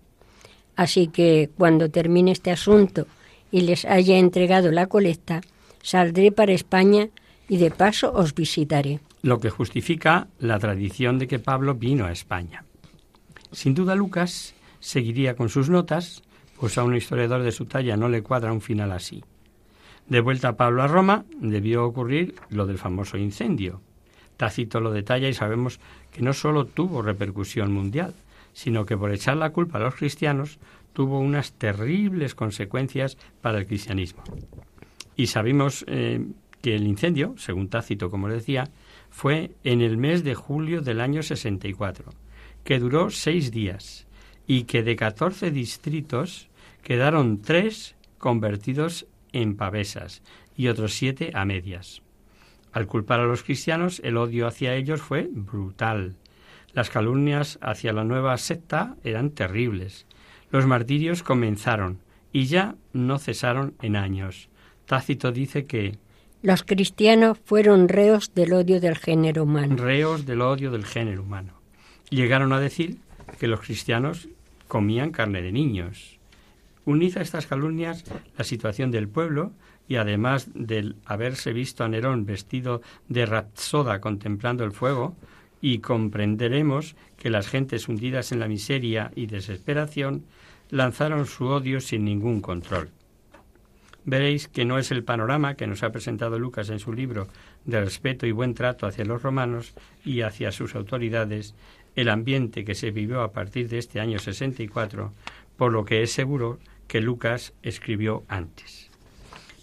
[0.79, 3.09] Así que cuando termine este asunto
[3.51, 5.41] y les haya entregado la colecta,
[5.83, 7.09] saldré para España
[7.49, 9.01] y de paso os visitaré.
[9.23, 12.63] Lo que justifica la tradición de que Pablo vino a España.
[13.51, 16.23] Sin duda Lucas seguiría con sus notas,
[16.61, 19.25] pues a un historiador de su talla no le cuadra un final así.
[20.07, 23.81] De vuelta a Pablo a Roma, debió ocurrir lo del famoso incendio.
[24.37, 25.81] Tácito lo detalla y sabemos
[26.13, 28.15] que no solo tuvo repercusión mundial,
[28.59, 30.59] sino que por echar la culpa a los cristianos
[30.93, 34.25] tuvo unas terribles consecuencias para el cristianismo.
[35.15, 36.27] Y sabemos eh,
[36.61, 38.69] que el incendio, según Tácito, como decía,
[39.11, 42.11] fue en el mes de julio del año 64,
[42.65, 44.09] que duró seis días
[44.45, 46.49] y que de 14 distritos
[46.83, 50.25] quedaron tres convertidos en pavesas
[50.57, 52.03] y otros siete a medias.
[52.73, 56.17] Al culpar a los cristianos, el odio hacia ellos fue brutal
[56.73, 60.07] las calumnias hacia la nueva secta eran terribles.
[60.51, 61.99] Los martirios comenzaron
[62.33, 64.49] y ya no cesaron en años.
[64.87, 65.99] Tácito dice que
[66.41, 69.77] los cristianos fueron reos del odio del género humano.
[69.77, 71.55] Reos del odio del género humano.
[72.11, 72.99] Llegaron a decir
[73.41, 74.29] que los cristianos
[74.69, 76.19] comían carne de niños.
[76.85, 78.05] Unid a estas calumnias
[78.37, 79.53] la situación del pueblo
[79.89, 85.17] y además del haberse visto a Nerón vestido de rapsoda contemplando el fuego,
[85.61, 90.25] y comprenderemos que las gentes hundidas en la miseria y desesperación
[90.71, 92.91] lanzaron su odio sin ningún control.
[94.05, 97.29] Veréis que no es el panorama que nos ha presentado Lucas en su libro
[97.65, 99.75] de respeto y buen trato hacia los romanos
[100.05, 101.55] y hacia sus autoridades,
[101.95, 105.13] el ambiente que se vivió a partir de este año 64,
[105.57, 108.89] por lo que es seguro que Lucas escribió antes.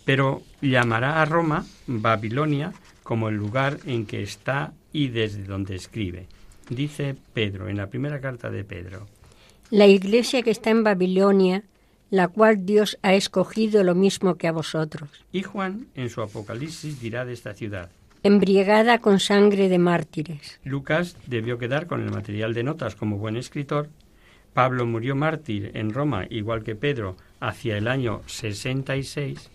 [0.06, 6.28] Pero llamará a Roma Babilonia como el lugar en que está y desde donde escribe.
[6.70, 9.08] Dice Pedro, en la primera carta de Pedro.
[9.70, 11.64] La iglesia que está en Babilonia,
[12.12, 15.10] la cual Dios ha escogido lo mismo que a vosotros.
[15.34, 17.90] Y Juan, en su Apocalipsis, dirá de esta ciudad.
[18.24, 20.62] Embriagada con sangre de mártires.
[20.64, 23.90] Lucas debió quedar con el material de notas como buen escritor.
[24.54, 29.50] Pablo murió mártir en Roma, igual que Pedro, hacia el año 66.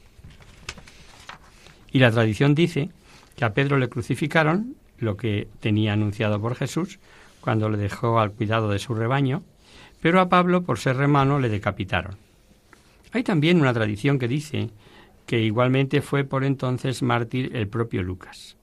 [1.92, 2.90] Y la tradición dice
[3.36, 6.98] que a Pedro le crucificaron lo que tenía anunciado por Jesús
[7.40, 9.42] cuando le dejó al cuidado de su rebaño,
[10.00, 12.16] pero a Pablo, por ser remano, le decapitaron.
[13.12, 14.70] Hay también una tradición que dice
[15.26, 18.56] que igualmente fue por entonces mártir el propio Lucas.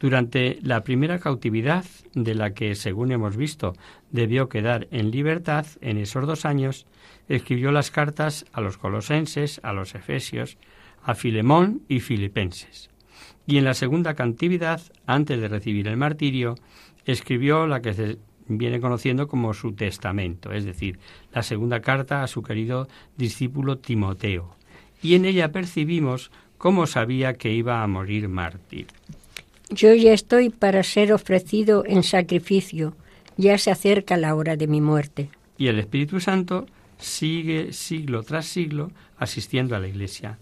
[0.00, 3.74] Durante la primera cautividad, de la que, según hemos visto,
[4.10, 6.86] debió quedar en libertad en esos dos años,
[7.28, 10.56] escribió las cartas a los colosenses, a los efesios,
[11.02, 12.90] a Filemón y filipenses
[13.48, 16.56] y en la segunda cantividad, antes de recibir el martirio,
[17.06, 20.98] escribió la que se viene conociendo como su testamento, es decir,
[21.32, 24.54] la segunda carta a su querido discípulo Timoteo.
[25.02, 28.88] Y en ella percibimos cómo sabía que iba a morir mártir.
[29.70, 32.96] Yo ya estoy para ser ofrecido en sacrificio,
[33.38, 35.30] ya se acerca la hora de mi muerte.
[35.56, 36.66] Y el Espíritu Santo
[36.98, 40.38] sigue siglo tras siglo asistiendo a la Iglesia.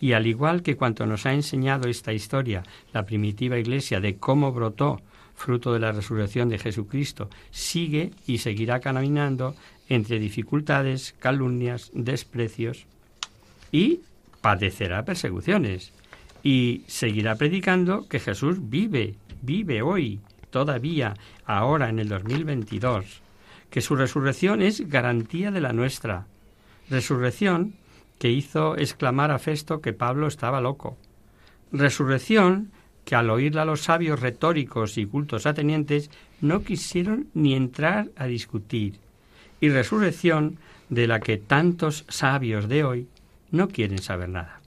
[0.00, 4.52] Y al igual que cuanto nos ha enseñado esta historia, la primitiva Iglesia, de cómo
[4.52, 5.00] brotó
[5.34, 9.54] fruto de la resurrección de Jesucristo, sigue y seguirá caminando
[9.88, 12.86] entre dificultades, calumnias, desprecios
[13.70, 14.00] y
[14.40, 15.92] padecerá persecuciones
[16.42, 20.20] y seguirá predicando que Jesús vive, vive hoy,
[20.50, 23.20] todavía, ahora en el 2022,
[23.70, 26.26] que su resurrección es garantía de la nuestra.
[26.88, 27.74] Resurrección
[28.18, 30.96] que hizo exclamar a Festo que Pablo estaba loco.
[31.72, 32.70] Resurrección
[33.04, 36.10] que al oírla los sabios retóricos y cultos atenientes
[36.40, 38.98] no quisieron ni entrar a discutir,
[39.60, 40.58] y resurrección
[40.88, 43.08] de la que tantos sabios de hoy
[43.50, 44.60] no quieren saber nada.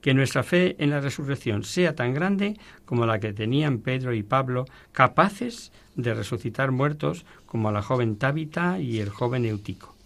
[0.00, 4.22] Que nuestra fe en la resurrección sea tan grande como la que tenían Pedro y
[4.22, 9.96] Pablo, capaces de resucitar muertos como la joven Tábita y el joven Eutico.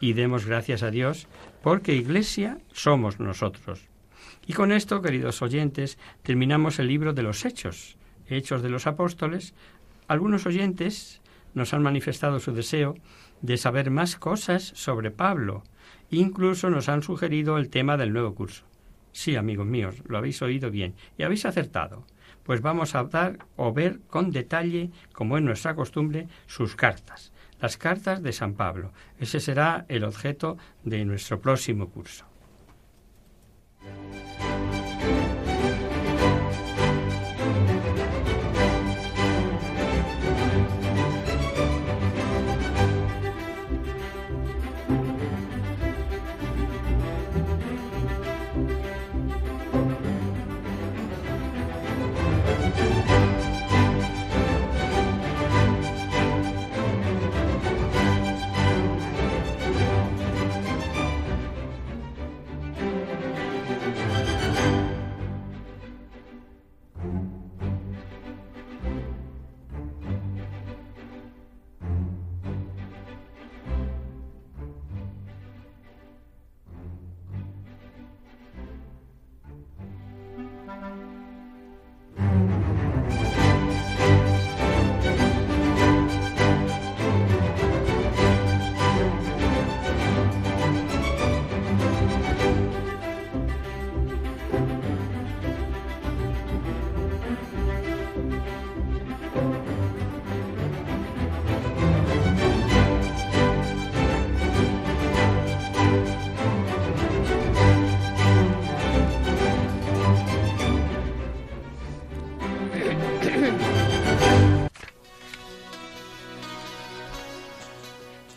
[0.00, 1.28] Y demos gracias a Dios
[1.64, 3.88] porque Iglesia somos nosotros.
[4.46, 7.96] Y con esto, queridos oyentes, terminamos el libro de los Hechos,
[8.28, 9.54] Hechos de los Apóstoles.
[10.06, 11.22] Algunos oyentes
[11.54, 12.96] nos han manifestado su deseo
[13.40, 15.62] de saber más cosas sobre Pablo.
[16.10, 18.66] Incluso nos han sugerido el tema del nuevo curso.
[19.12, 22.04] Sí, amigos míos, lo habéis oído bien y habéis acertado.
[22.42, 27.76] Pues vamos a dar o ver con detalle, como es nuestra costumbre, sus cartas, las
[27.76, 28.92] cartas de San Pablo.
[29.18, 32.26] Ese será el objeto de nuestro próximo curso.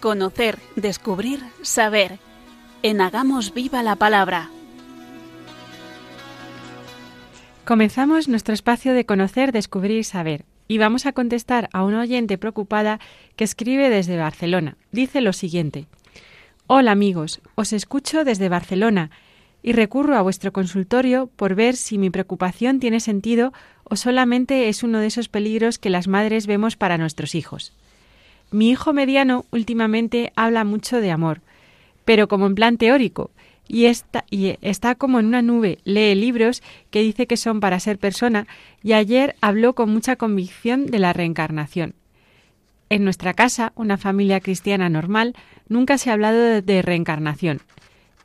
[0.08, 2.18] Conocer, descubrir, saber.
[2.82, 4.50] En Hagamos Viva la Palabra.
[7.66, 10.46] Comenzamos nuestro espacio de conocer, descubrir y saber.
[10.70, 13.02] Y vamos a contestar a una oyente preocupada
[13.36, 14.78] que escribe desde Barcelona.
[14.94, 15.88] Dice lo siguiente.
[16.68, 19.12] Hola amigos, os escucho desde Barcelona
[19.62, 23.52] y recurro a vuestro consultorio por ver si mi preocupación tiene sentido
[23.84, 27.74] o solamente es uno de esos peligros que las madres vemos para nuestros hijos.
[28.52, 31.42] Mi hijo mediano últimamente habla mucho de amor,
[32.06, 33.30] pero como en plan teórico,
[33.68, 38.48] y está, como en una nube, lee libros que dice que son para ser persona,
[38.82, 41.94] y ayer habló con mucha convicción de la reencarnación.
[42.90, 45.36] En nuestra casa, una familia cristiana normal,
[45.68, 47.60] nunca se ha hablado de reencarnación.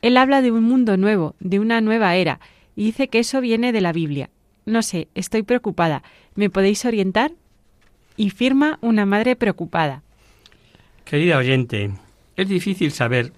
[0.01, 2.39] Él habla de un mundo nuevo, de una nueva era,
[2.77, 4.29] y dice que eso viene de la Biblia.
[4.65, 6.03] No sé, estoy preocupada.
[6.35, 7.33] ¿Me podéis orientar?
[8.15, 10.01] Y firma una madre preocupada.
[11.05, 11.91] Querida oyente,
[12.37, 13.33] es difícil saber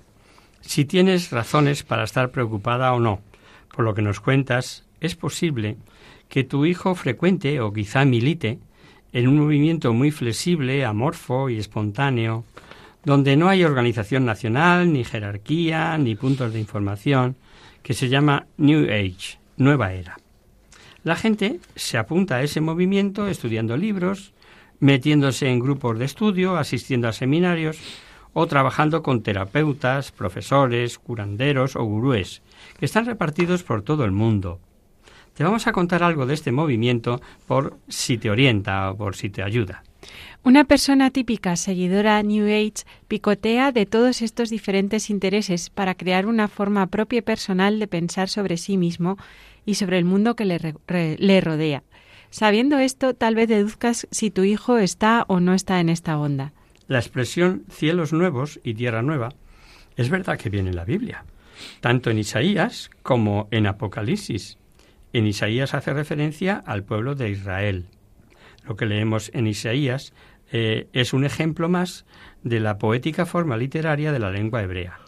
[0.61, 3.22] si tienes razones para estar preocupada o no.
[3.76, 5.76] Por lo que nos cuentas, es posible
[6.30, 8.59] que tu hijo frecuente o quizá milite
[9.13, 12.45] en un movimiento muy flexible, amorfo y espontáneo,
[13.03, 17.36] donde no hay organización nacional, ni jerarquía, ni puntos de información,
[17.82, 20.18] que se llama New Age, nueva era.
[21.03, 24.34] La gente se apunta a ese movimiento estudiando libros,
[24.80, 27.78] metiéndose en grupos de estudio, asistiendo a seminarios
[28.34, 32.42] o trabajando con terapeutas, profesores, curanderos o gurúes,
[32.78, 34.60] que están repartidos por todo el mundo.
[35.34, 39.30] Te vamos a contar algo de este movimiento por si te orienta o por si
[39.30, 39.84] te ayuda.
[40.44, 46.48] Una persona típica seguidora New Age picotea de todos estos diferentes intereses para crear una
[46.48, 49.18] forma propia y personal de pensar sobre sí mismo
[49.66, 50.60] y sobre el mundo que le,
[51.18, 51.84] le rodea.
[52.30, 56.54] Sabiendo esto, tal vez deduzcas si tu hijo está o no está en esta onda.
[56.88, 59.30] La expresión cielos nuevos y tierra nueva
[59.96, 61.26] es verdad que viene en la Biblia,
[61.80, 64.58] tanto en Isaías como en Apocalipsis.
[65.14, 67.86] En Isaías hace referencia al pueblo de Israel.
[68.68, 70.14] Lo que leemos en Isaías
[70.52, 72.06] eh, es un ejemplo más
[72.44, 75.00] de la poética forma literaria de la lengua hebrea.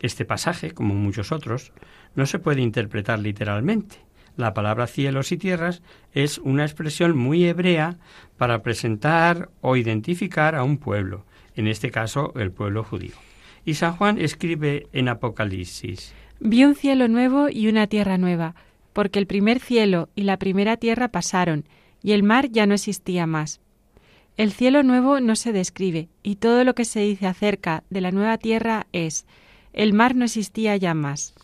[0.00, 1.72] Este pasaje, como muchos otros,
[2.14, 3.96] no se puede interpretar literalmente.
[4.40, 5.82] La palabra cielos y tierras
[6.14, 7.98] es una expresión muy hebrea
[8.38, 11.26] para presentar o identificar a un pueblo,
[11.56, 13.12] en este caso el pueblo judío.
[13.66, 16.14] Y San Juan escribe en Apocalipsis.
[16.40, 18.54] Vi un cielo nuevo y una tierra nueva,
[18.94, 21.66] porque el primer cielo y la primera tierra pasaron,
[22.02, 23.60] y el mar ya no existía más.
[24.38, 28.10] El cielo nuevo no se describe, y todo lo que se dice acerca de la
[28.10, 29.26] nueva tierra es,
[29.74, 31.34] el mar no existía ya más.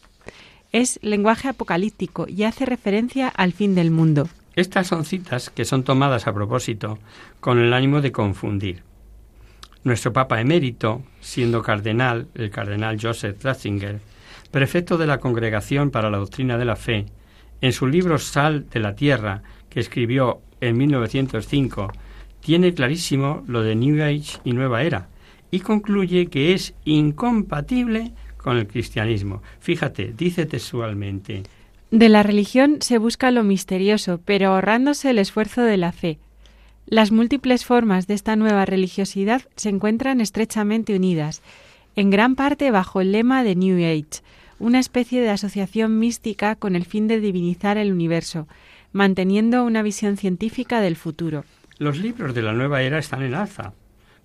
[0.73, 4.29] Es lenguaje apocalíptico y hace referencia al fin del mundo.
[4.55, 6.99] Estas son citas que son tomadas a propósito
[7.41, 8.83] con el ánimo de confundir.
[9.85, 14.01] Nuestro Papa emérito, siendo cardenal, el cardenal Joseph Ratzinger,
[14.51, 17.07] prefecto de la Congregación para la Doctrina de la Fe,
[17.61, 21.93] en su libro Sal de la Tierra, que escribió en 1905,
[22.41, 25.09] tiene clarísimo lo de New Age y Nueva Era
[25.51, 28.13] y concluye que es incompatible
[28.47, 29.43] con el cristianismo.
[29.59, 31.43] Fíjate, dice textualmente.
[31.91, 36.21] De la religión se busca lo misterioso, pero ahorrándose el esfuerzo de la fe.
[36.87, 41.43] Las múltiples formas de esta nueva religiosidad se encuentran estrechamente unidas,
[41.97, 44.23] en gran parte bajo el lema de New Age,
[44.61, 48.47] una especie de asociación mística con el fin de divinizar el universo,
[48.93, 51.45] manteniendo una visión científica del futuro.
[51.79, 53.73] Los libros de la nueva era están en alza.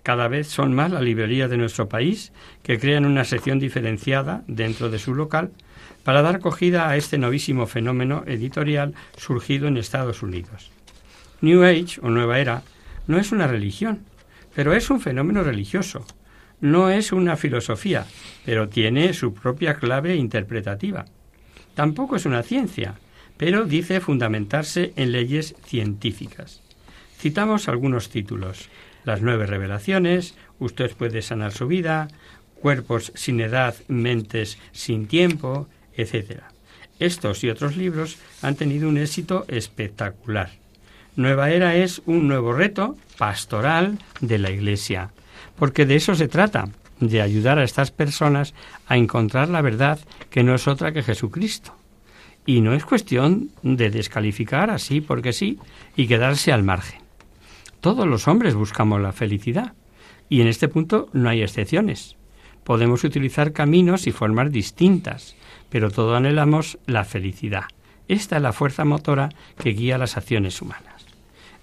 [0.02, 2.32] Cada vez son más las librerías de nuestro país
[2.62, 5.52] que crean una sección diferenciada dentro de su local
[6.02, 10.70] para dar acogida a este novísimo fenómeno editorial surgido en Estados Unidos.
[11.40, 12.62] New Age o Nueva Era
[13.06, 14.00] no es una religión,
[14.54, 16.04] pero es un fenómeno religioso.
[16.60, 18.06] No es una filosofía,
[18.44, 21.04] pero tiene su propia clave interpretativa.
[21.74, 22.94] Tampoco es una ciencia,
[23.36, 26.60] pero dice fundamentarse en leyes científicas.
[27.18, 28.68] Citamos algunos títulos.
[29.04, 32.06] Las nueve revelaciones, Usted puede sanar su vida,
[32.54, 36.42] Cuerpos sin edad, mentes sin tiempo, etc.
[37.00, 40.50] Estos y otros libros han tenido un éxito espectacular.
[41.16, 45.10] Nueva Era es un nuevo reto pastoral de la Iglesia,
[45.58, 46.68] porque de eso se trata,
[47.00, 48.54] de ayudar a estas personas
[48.86, 49.98] a encontrar la verdad
[50.30, 51.74] que no es otra que Jesucristo.
[52.46, 55.58] Y no es cuestión de descalificar así porque sí
[55.96, 57.01] y quedarse al margen.
[57.82, 59.72] Todos los hombres buscamos la felicidad
[60.28, 62.16] y en este punto no hay excepciones.
[62.62, 65.34] Podemos utilizar caminos y formas distintas,
[65.68, 67.64] pero todos anhelamos la felicidad.
[68.06, 71.06] Esta es la fuerza motora que guía las acciones humanas.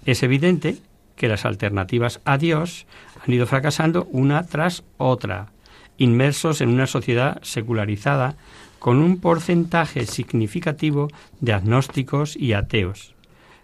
[0.04, 0.76] Es evidente
[1.16, 2.84] que las alternativas a Dios
[3.26, 5.52] han ido fracasando una tras otra,
[5.96, 8.36] inmersos en una sociedad secularizada
[8.78, 11.08] con un porcentaje significativo
[11.40, 13.14] de agnósticos y ateos.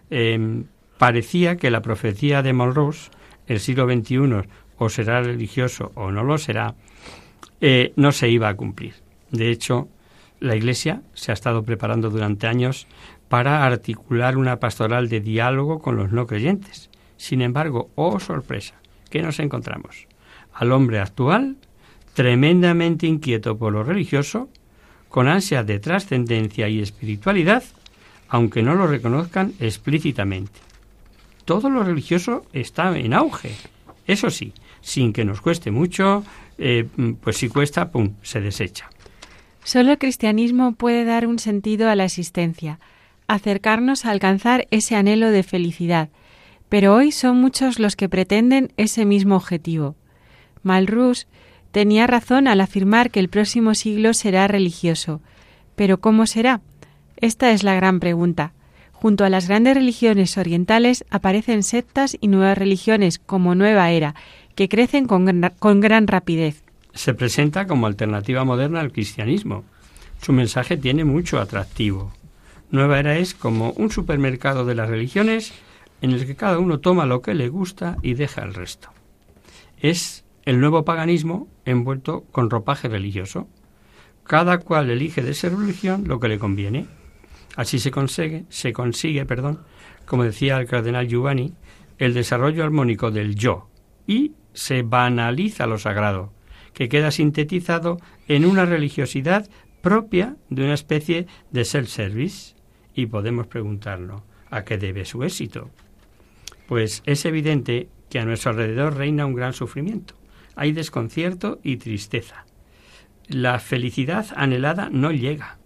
[0.09, 0.65] Em,
[0.97, 3.11] parecía que la profecía de Monrose,
[3.47, 6.75] el siglo XXI, o será religioso o no lo será,
[7.61, 8.95] eh, no se iba a cumplir.
[9.31, 9.87] De hecho,
[10.39, 12.87] la Iglesia se ha estado preparando durante años
[13.27, 16.89] para articular una pastoral de diálogo con los no creyentes.
[17.17, 18.75] Sin embargo, oh sorpresa,
[19.09, 20.07] ¿qué nos encontramos?
[20.53, 21.57] Al hombre actual,
[22.13, 24.49] tremendamente inquieto por lo religioso,
[25.09, 27.63] con ansia de trascendencia y espiritualidad,
[28.29, 30.66] aunque no lo reconozcan explícitamente
[31.47, 33.51] todo lo religioso está en auge.
[34.05, 36.23] Eso sí, sin que nos cueste mucho,
[36.57, 36.85] eh,
[37.21, 38.89] pues si cuesta, ¡pum!, se desecha.
[39.63, 42.79] Solo el cristianismo puede dar un sentido a la existencia,
[43.27, 46.09] acercarnos a alcanzar ese anhelo de felicidad,
[46.67, 49.95] pero hoy son muchos los que pretenden ese mismo objetivo.
[50.63, 51.27] Malrus
[51.71, 55.21] tenía razón al afirmar que el próximo siglo será religioso.
[55.75, 56.59] Pero ¿cómo será?
[57.15, 58.51] Esta es la gran pregunta.
[58.99, 64.15] Junto a las grandes religiones orientales aparecen sectas y nuevas religiones como Nueva Era,
[64.55, 66.63] que crecen con, gran rapidez.
[66.95, 69.63] Se presenta como alternativa moderna al cristianismo.
[70.19, 72.11] Su mensaje tiene mucho atractivo.
[72.71, 75.53] Nueva Era es como un supermercado de las religiones
[76.01, 78.89] en el que cada uno toma lo que le gusta y deja el resto.
[79.79, 83.47] Es el nuevo paganismo envuelto con ropaje religioso.
[84.23, 86.87] Cada cual elige de esa religión lo que le conviene.
[87.57, 89.61] Así se consigue, se consigue, perdón,
[90.05, 91.55] como decía el cardenal Giovanni,
[91.97, 93.67] el desarrollo armónico del yo
[94.05, 96.31] y se banaliza lo sagrado,
[96.73, 97.97] que queda sintetizado
[98.27, 99.49] en una religiosidad
[99.81, 102.53] propia de una especie de self-service.
[102.93, 105.71] Y podemos preguntarlo, ¿a qué debe su éxito?
[106.67, 110.13] Pues es evidente que a nuestro alrededor reina un gran sufrimiento.
[110.55, 112.45] Hay desconcierto y tristeza.
[113.27, 115.57] La felicidad anhelada no llega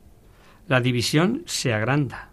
[0.67, 2.29] la división se agranda.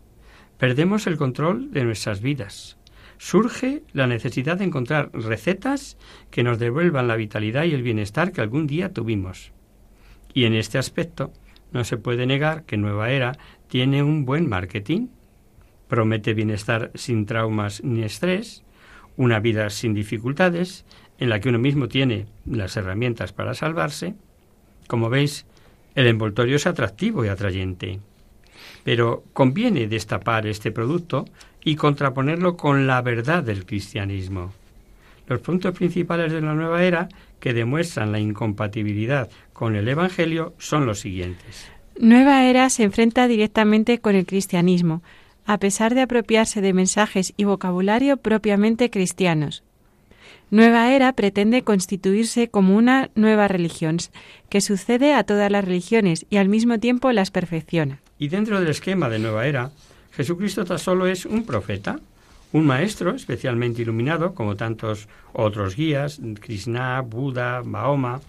[0.58, 2.76] Perdemos el control de nuestras vidas.
[3.20, 5.98] surge la necesidad de encontrar recetas
[6.30, 9.52] que nos devuelvan la vitalidad y el bienestar que algún día tuvimos.
[10.32, 11.32] Y en este aspecto
[11.72, 15.08] no se puede negar que Nueva Era tiene un buen marketing.
[15.88, 18.62] Promete bienestar sin traumas ni estrés,
[19.16, 20.84] una vida sin dificultades,
[21.18, 24.14] en la que uno mismo tiene las herramientas para salvarse.
[24.86, 25.46] Como veis,
[25.94, 27.98] el envoltorio es atractivo y atrayente.
[28.88, 31.26] Pero conviene destapar este producto
[31.62, 34.50] y contraponerlo con la verdad del cristianismo.
[35.26, 40.86] Los puntos principales de la nueva era que demuestran la incompatibilidad con el Evangelio son
[40.86, 41.70] los siguientes.
[42.00, 45.02] Nueva era se enfrenta directamente con el cristianismo,
[45.44, 49.64] a pesar de apropiarse de mensajes y vocabulario propiamente cristianos.
[50.50, 53.98] Nueva era pretende constituirse como una nueva religión
[54.48, 58.00] que sucede a todas las religiones y al mismo tiempo las perfecciona.
[58.18, 59.70] Y dentro del esquema de Nueva Era,
[60.12, 62.00] Jesucristo tan solo es un profeta,
[62.52, 68.20] un maestro especialmente iluminado, como tantos otros guías, Krishna, Buda, Mahoma.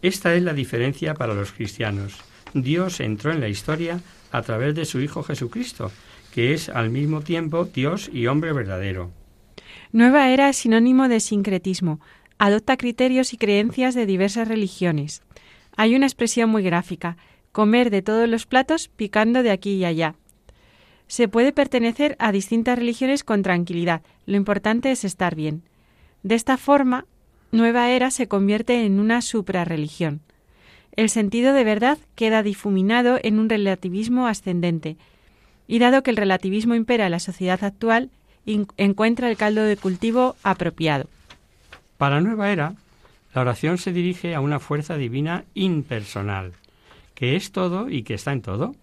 [0.00, 2.18] Esta es la diferencia para los cristianos.
[2.54, 4.00] Dios entró en la historia
[4.32, 5.92] a través de su Hijo Jesucristo,
[6.34, 9.10] que es al mismo tiempo Dios y hombre verdadero.
[9.92, 12.00] Nueva era es sinónimo de sincretismo.
[12.38, 15.22] Adopta criterios y creencias de diversas religiones.
[15.76, 17.16] Hay una expresión muy gráfica
[17.52, 20.14] comer de todos los platos picando de aquí y allá.
[21.06, 25.62] Se puede pertenecer a distintas religiones con tranquilidad, lo importante es estar bien.
[26.22, 27.04] De esta forma,
[27.50, 30.20] Nueva Era se convierte en una suprarreligión.
[30.96, 34.96] El sentido de verdad queda difuminado en un relativismo ascendente,
[35.68, 38.10] y dado que el relativismo impera en la sociedad actual,
[38.44, 41.08] encuentra el caldo de cultivo apropiado.
[41.98, 42.74] Para Nueva Era,
[43.34, 46.52] la oración se dirige a una fuerza divina impersonal,
[47.14, 48.74] que es todo y que está en todo.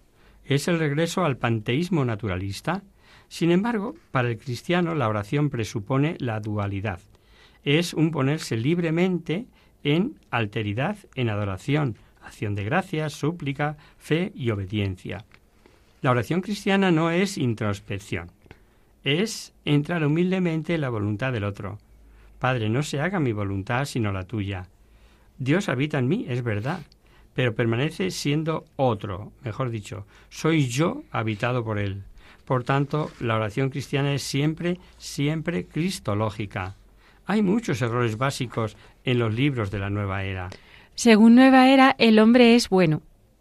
[0.44, 2.82] Es el regreso al panteísmo naturalista.
[3.28, 7.00] Sin embargo, para el cristiano la oración presupone la dualidad.
[7.64, 9.46] Es un ponerse libremente
[9.84, 15.24] en alteridad, en adoración, acción de gracias, súplica, fe y obediencia.
[16.02, 18.30] La oración cristiana no es introspección,
[19.04, 21.78] es entrar humildemente en la voluntad del otro.
[22.38, 24.68] Padre, no se haga mi voluntad sino la tuya.
[25.38, 26.80] Dios habita en mí, es verdad,
[27.40, 32.02] pero permanece siendo otro, mejor dicho, soy yo habitado por él.
[32.44, 36.76] Por tanto, la oración cristiana es siempre, siempre cristológica.
[37.24, 40.50] Hay muchos errores básicos en los libros de la nueva era.
[40.94, 43.00] Según nueva era, el hombre es bueno.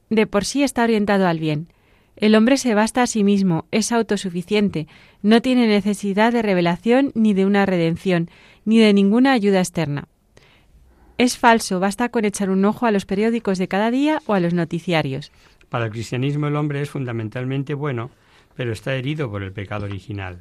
[0.09, 1.67] De por sí está orientado al bien.
[2.15, 4.87] El hombre se basta a sí mismo, es autosuficiente,
[5.21, 8.29] no tiene necesidad de revelación ni de una redención,
[8.63, 10.07] ni de ninguna ayuda externa.
[11.19, 14.39] Es falso, basta con echar un ojo a los periódicos de cada día o a
[14.39, 15.33] los noticiarios.
[15.67, 18.09] Para el cristianismo el hombre es fundamentalmente bueno,
[18.55, 20.39] pero está herido por el pecado original.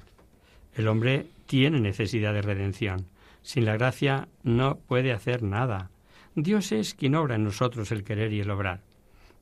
[0.76, 3.06] El hombre tiene necesidad de redención.
[3.42, 5.90] Sin la gracia no puede hacer nada.
[6.36, 8.80] Dios es quien obra en nosotros el querer y el obrar.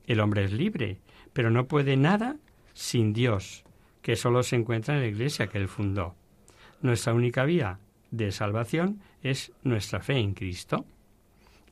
[0.07, 0.97] El hombre es libre,
[1.33, 2.37] pero no puede nada
[2.73, 3.63] sin Dios,
[4.01, 6.15] que solo se encuentra en la iglesia que él fundó.
[6.81, 7.77] Nuestra única vía
[8.09, 10.83] de salvación es nuestra fe en Cristo.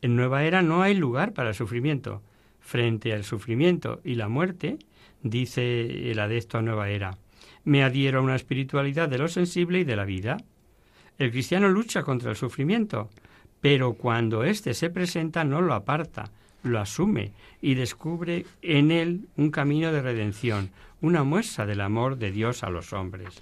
[0.06, 2.22] En Nueva Era no hay lugar para el sufrimiento.
[2.60, 4.78] Frente al sufrimiento y la muerte,
[5.24, 7.18] dice el adepto a Nueva Era,
[7.64, 10.38] me adhiero a una espiritualidad de lo sensible y de la vida.
[11.18, 13.10] El cristiano lucha contra el sufrimiento,
[13.62, 16.26] pero cuando éste se presenta no lo aparta,
[16.62, 20.70] lo asume y descubre en él un camino de redención,
[21.02, 23.42] una muestra del amor de Dios a los hombres.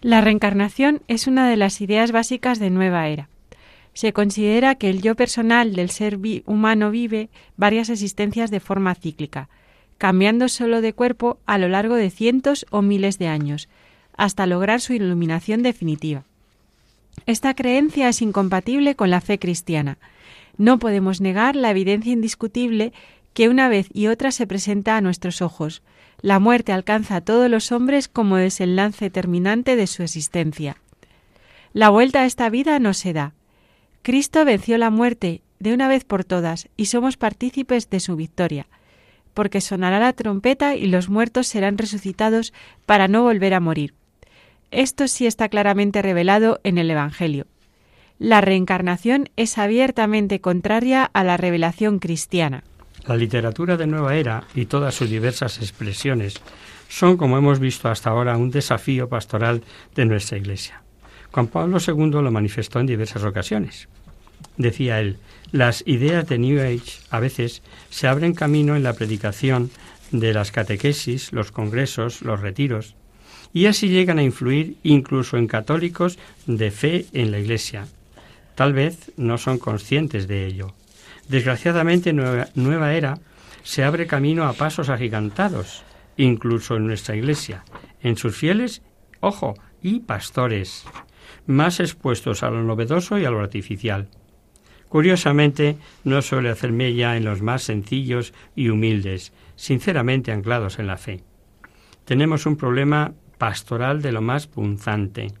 [0.00, 3.28] La reencarnación es una de las ideas básicas de Nueva Era
[3.94, 9.48] se considera que el yo personal del ser humano vive varias existencias de forma cíclica,
[9.98, 13.68] cambiando solo de cuerpo a lo largo de cientos o miles de años,
[14.16, 16.24] hasta lograr su iluminación definitiva.
[17.26, 19.98] Esta creencia es incompatible con la fe cristiana.
[20.56, 22.92] No podemos negar la evidencia indiscutible
[23.32, 25.82] que una vez y otra se presenta a nuestros ojos.
[26.20, 30.76] La muerte alcanza a todos los hombres como desenlace terminante de su existencia.
[31.72, 33.34] La vuelta a esta vida no se da,
[34.04, 38.66] Cristo venció la muerte de una vez por todas y somos partícipes de su victoria,
[39.32, 42.52] porque sonará la trompeta y los muertos serán resucitados
[42.84, 43.94] para no volver a morir.
[44.70, 47.46] Esto sí está claramente revelado en el Evangelio.
[48.18, 52.62] La reencarnación es abiertamente contraria a la revelación cristiana.
[53.06, 56.42] La literatura de Nueva Era y todas sus diversas expresiones
[56.90, 59.62] son, como hemos visto hasta ahora, un desafío pastoral
[59.94, 60.82] de nuestra Iglesia.
[61.32, 63.88] Juan Pablo II lo manifestó en diversas ocasiones.
[64.56, 65.18] Decía él,
[65.52, 69.70] las ideas de New Age a veces se abren camino en la predicación
[70.10, 72.94] de las catequesis, los congresos, los retiros,
[73.52, 77.86] y así llegan a influir incluso en católicos de fe en la Iglesia.
[78.54, 80.74] Tal vez no son conscientes de ello.
[81.28, 83.18] Desgraciadamente, nueva, nueva era
[83.62, 85.82] se abre camino a pasos agigantados,
[86.16, 87.64] incluso en nuestra Iglesia,
[88.02, 88.82] en sus fieles,
[89.20, 90.84] ojo, y pastores,
[91.46, 94.08] más expuestos a lo novedoso y a lo artificial.
[94.94, 100.96] Curiosamente, no suele hacer mella en los más sencillos y humildes, sinceramente anclados en la
[100.96, 101.24] fe.
[102.04, 105.32] Tenemos un problema pastoral de lo más punzante.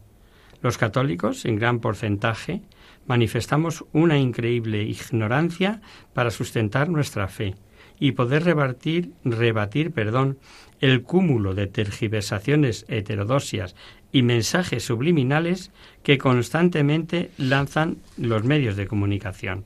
[0.60, 2.62] Los católicos, en gran porcentaje,
[3.06, 5.80] manifestamos una increíble ignorancia
[6.14, 7.54] para sustentar nuestra fe
[8.00, 10.36] y poder rebatir, rebatir perdón,
[10.80, 13.76] el cúmulo de tergiversaciones heterodoxias
[14.14, 19.64] y mensajes subliminales que constantemente lanzan los medios de comunicación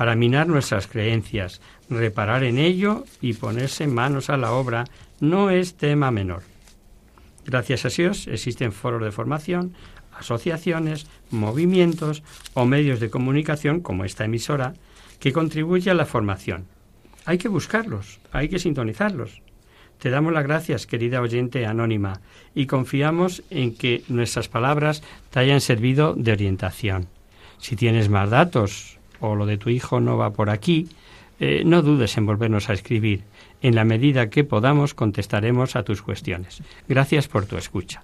[0.00, 1.60] para minar nuestras creencias,
[1.90, 4.84] reparar en ello y ponerse manos a la obra
[5.20, 6.42] no es tema menor.
[7.44, 9.74] Gracias a Dios existen foros de formación,
[10.16, 12.22] asociaciones, movimientos
[12.54, 14.72] o medios de comunicación como esta emisora
[15.18, 16.64] que contribuye a la formación.
[17.26, 19.42] Hay que buscarlos, hay que sintonizarlos.
[20.00, 22.20] Te damos las gracias, querida oyente anónima,
[22.54, 27.06] y confiamos en que nuestras palabras te hayan servido de orientación.
[27.58, 30.88] Si tienes más datos o lo de tu hijo no va por aquí,
[31.38, 33.22] eh, no dudes en volvernos a escribir.
[33.60, 36.62] En la medida que podamos contestaremos a tus cuestiones.
[36.88, 38.02] Gracias por tu escucha.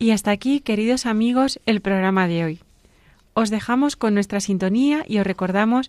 [0.00, 2.60] Y hasta aquí, queridos amigos, el programa de hoy.
[3.38, 5.88] Os dejamos con nuestra sintonía y os recordamos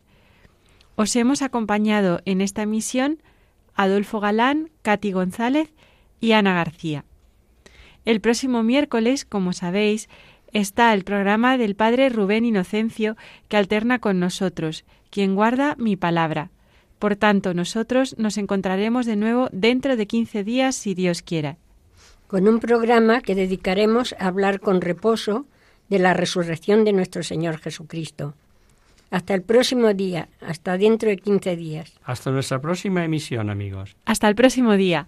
[1.01, 3.23] Os hemos acompañado en esta misión
[3.73, 5.73] Adolfo Galán, Katy González
[6.19, 7.05] y Ana García.
[8.05, 10.09] El próximo miércoles, como sabéis,
[10.53, 16.51] está el programa del Padre Rubén Inocencio que alterna con nosotros, quien guarda mi palabra.
[16.99, 21.57] Por tanto, nosotros nos encontraremos de nuevo dentro de 15 días, si Dios quiera.
[22.27, 25.47] Con un programa que dedicaremos a hablar con reposo
[25.89, 28.35] de la resurrección de nuestro Señor Jesucristo.
[29.11, 31.93] Hasta el próximo día, hasta dentro de 15 días.
[32.05, 33.95] Hasta nuestra próxima emisión, amigos.
[34.05, 35.07] Hasta el próximo día.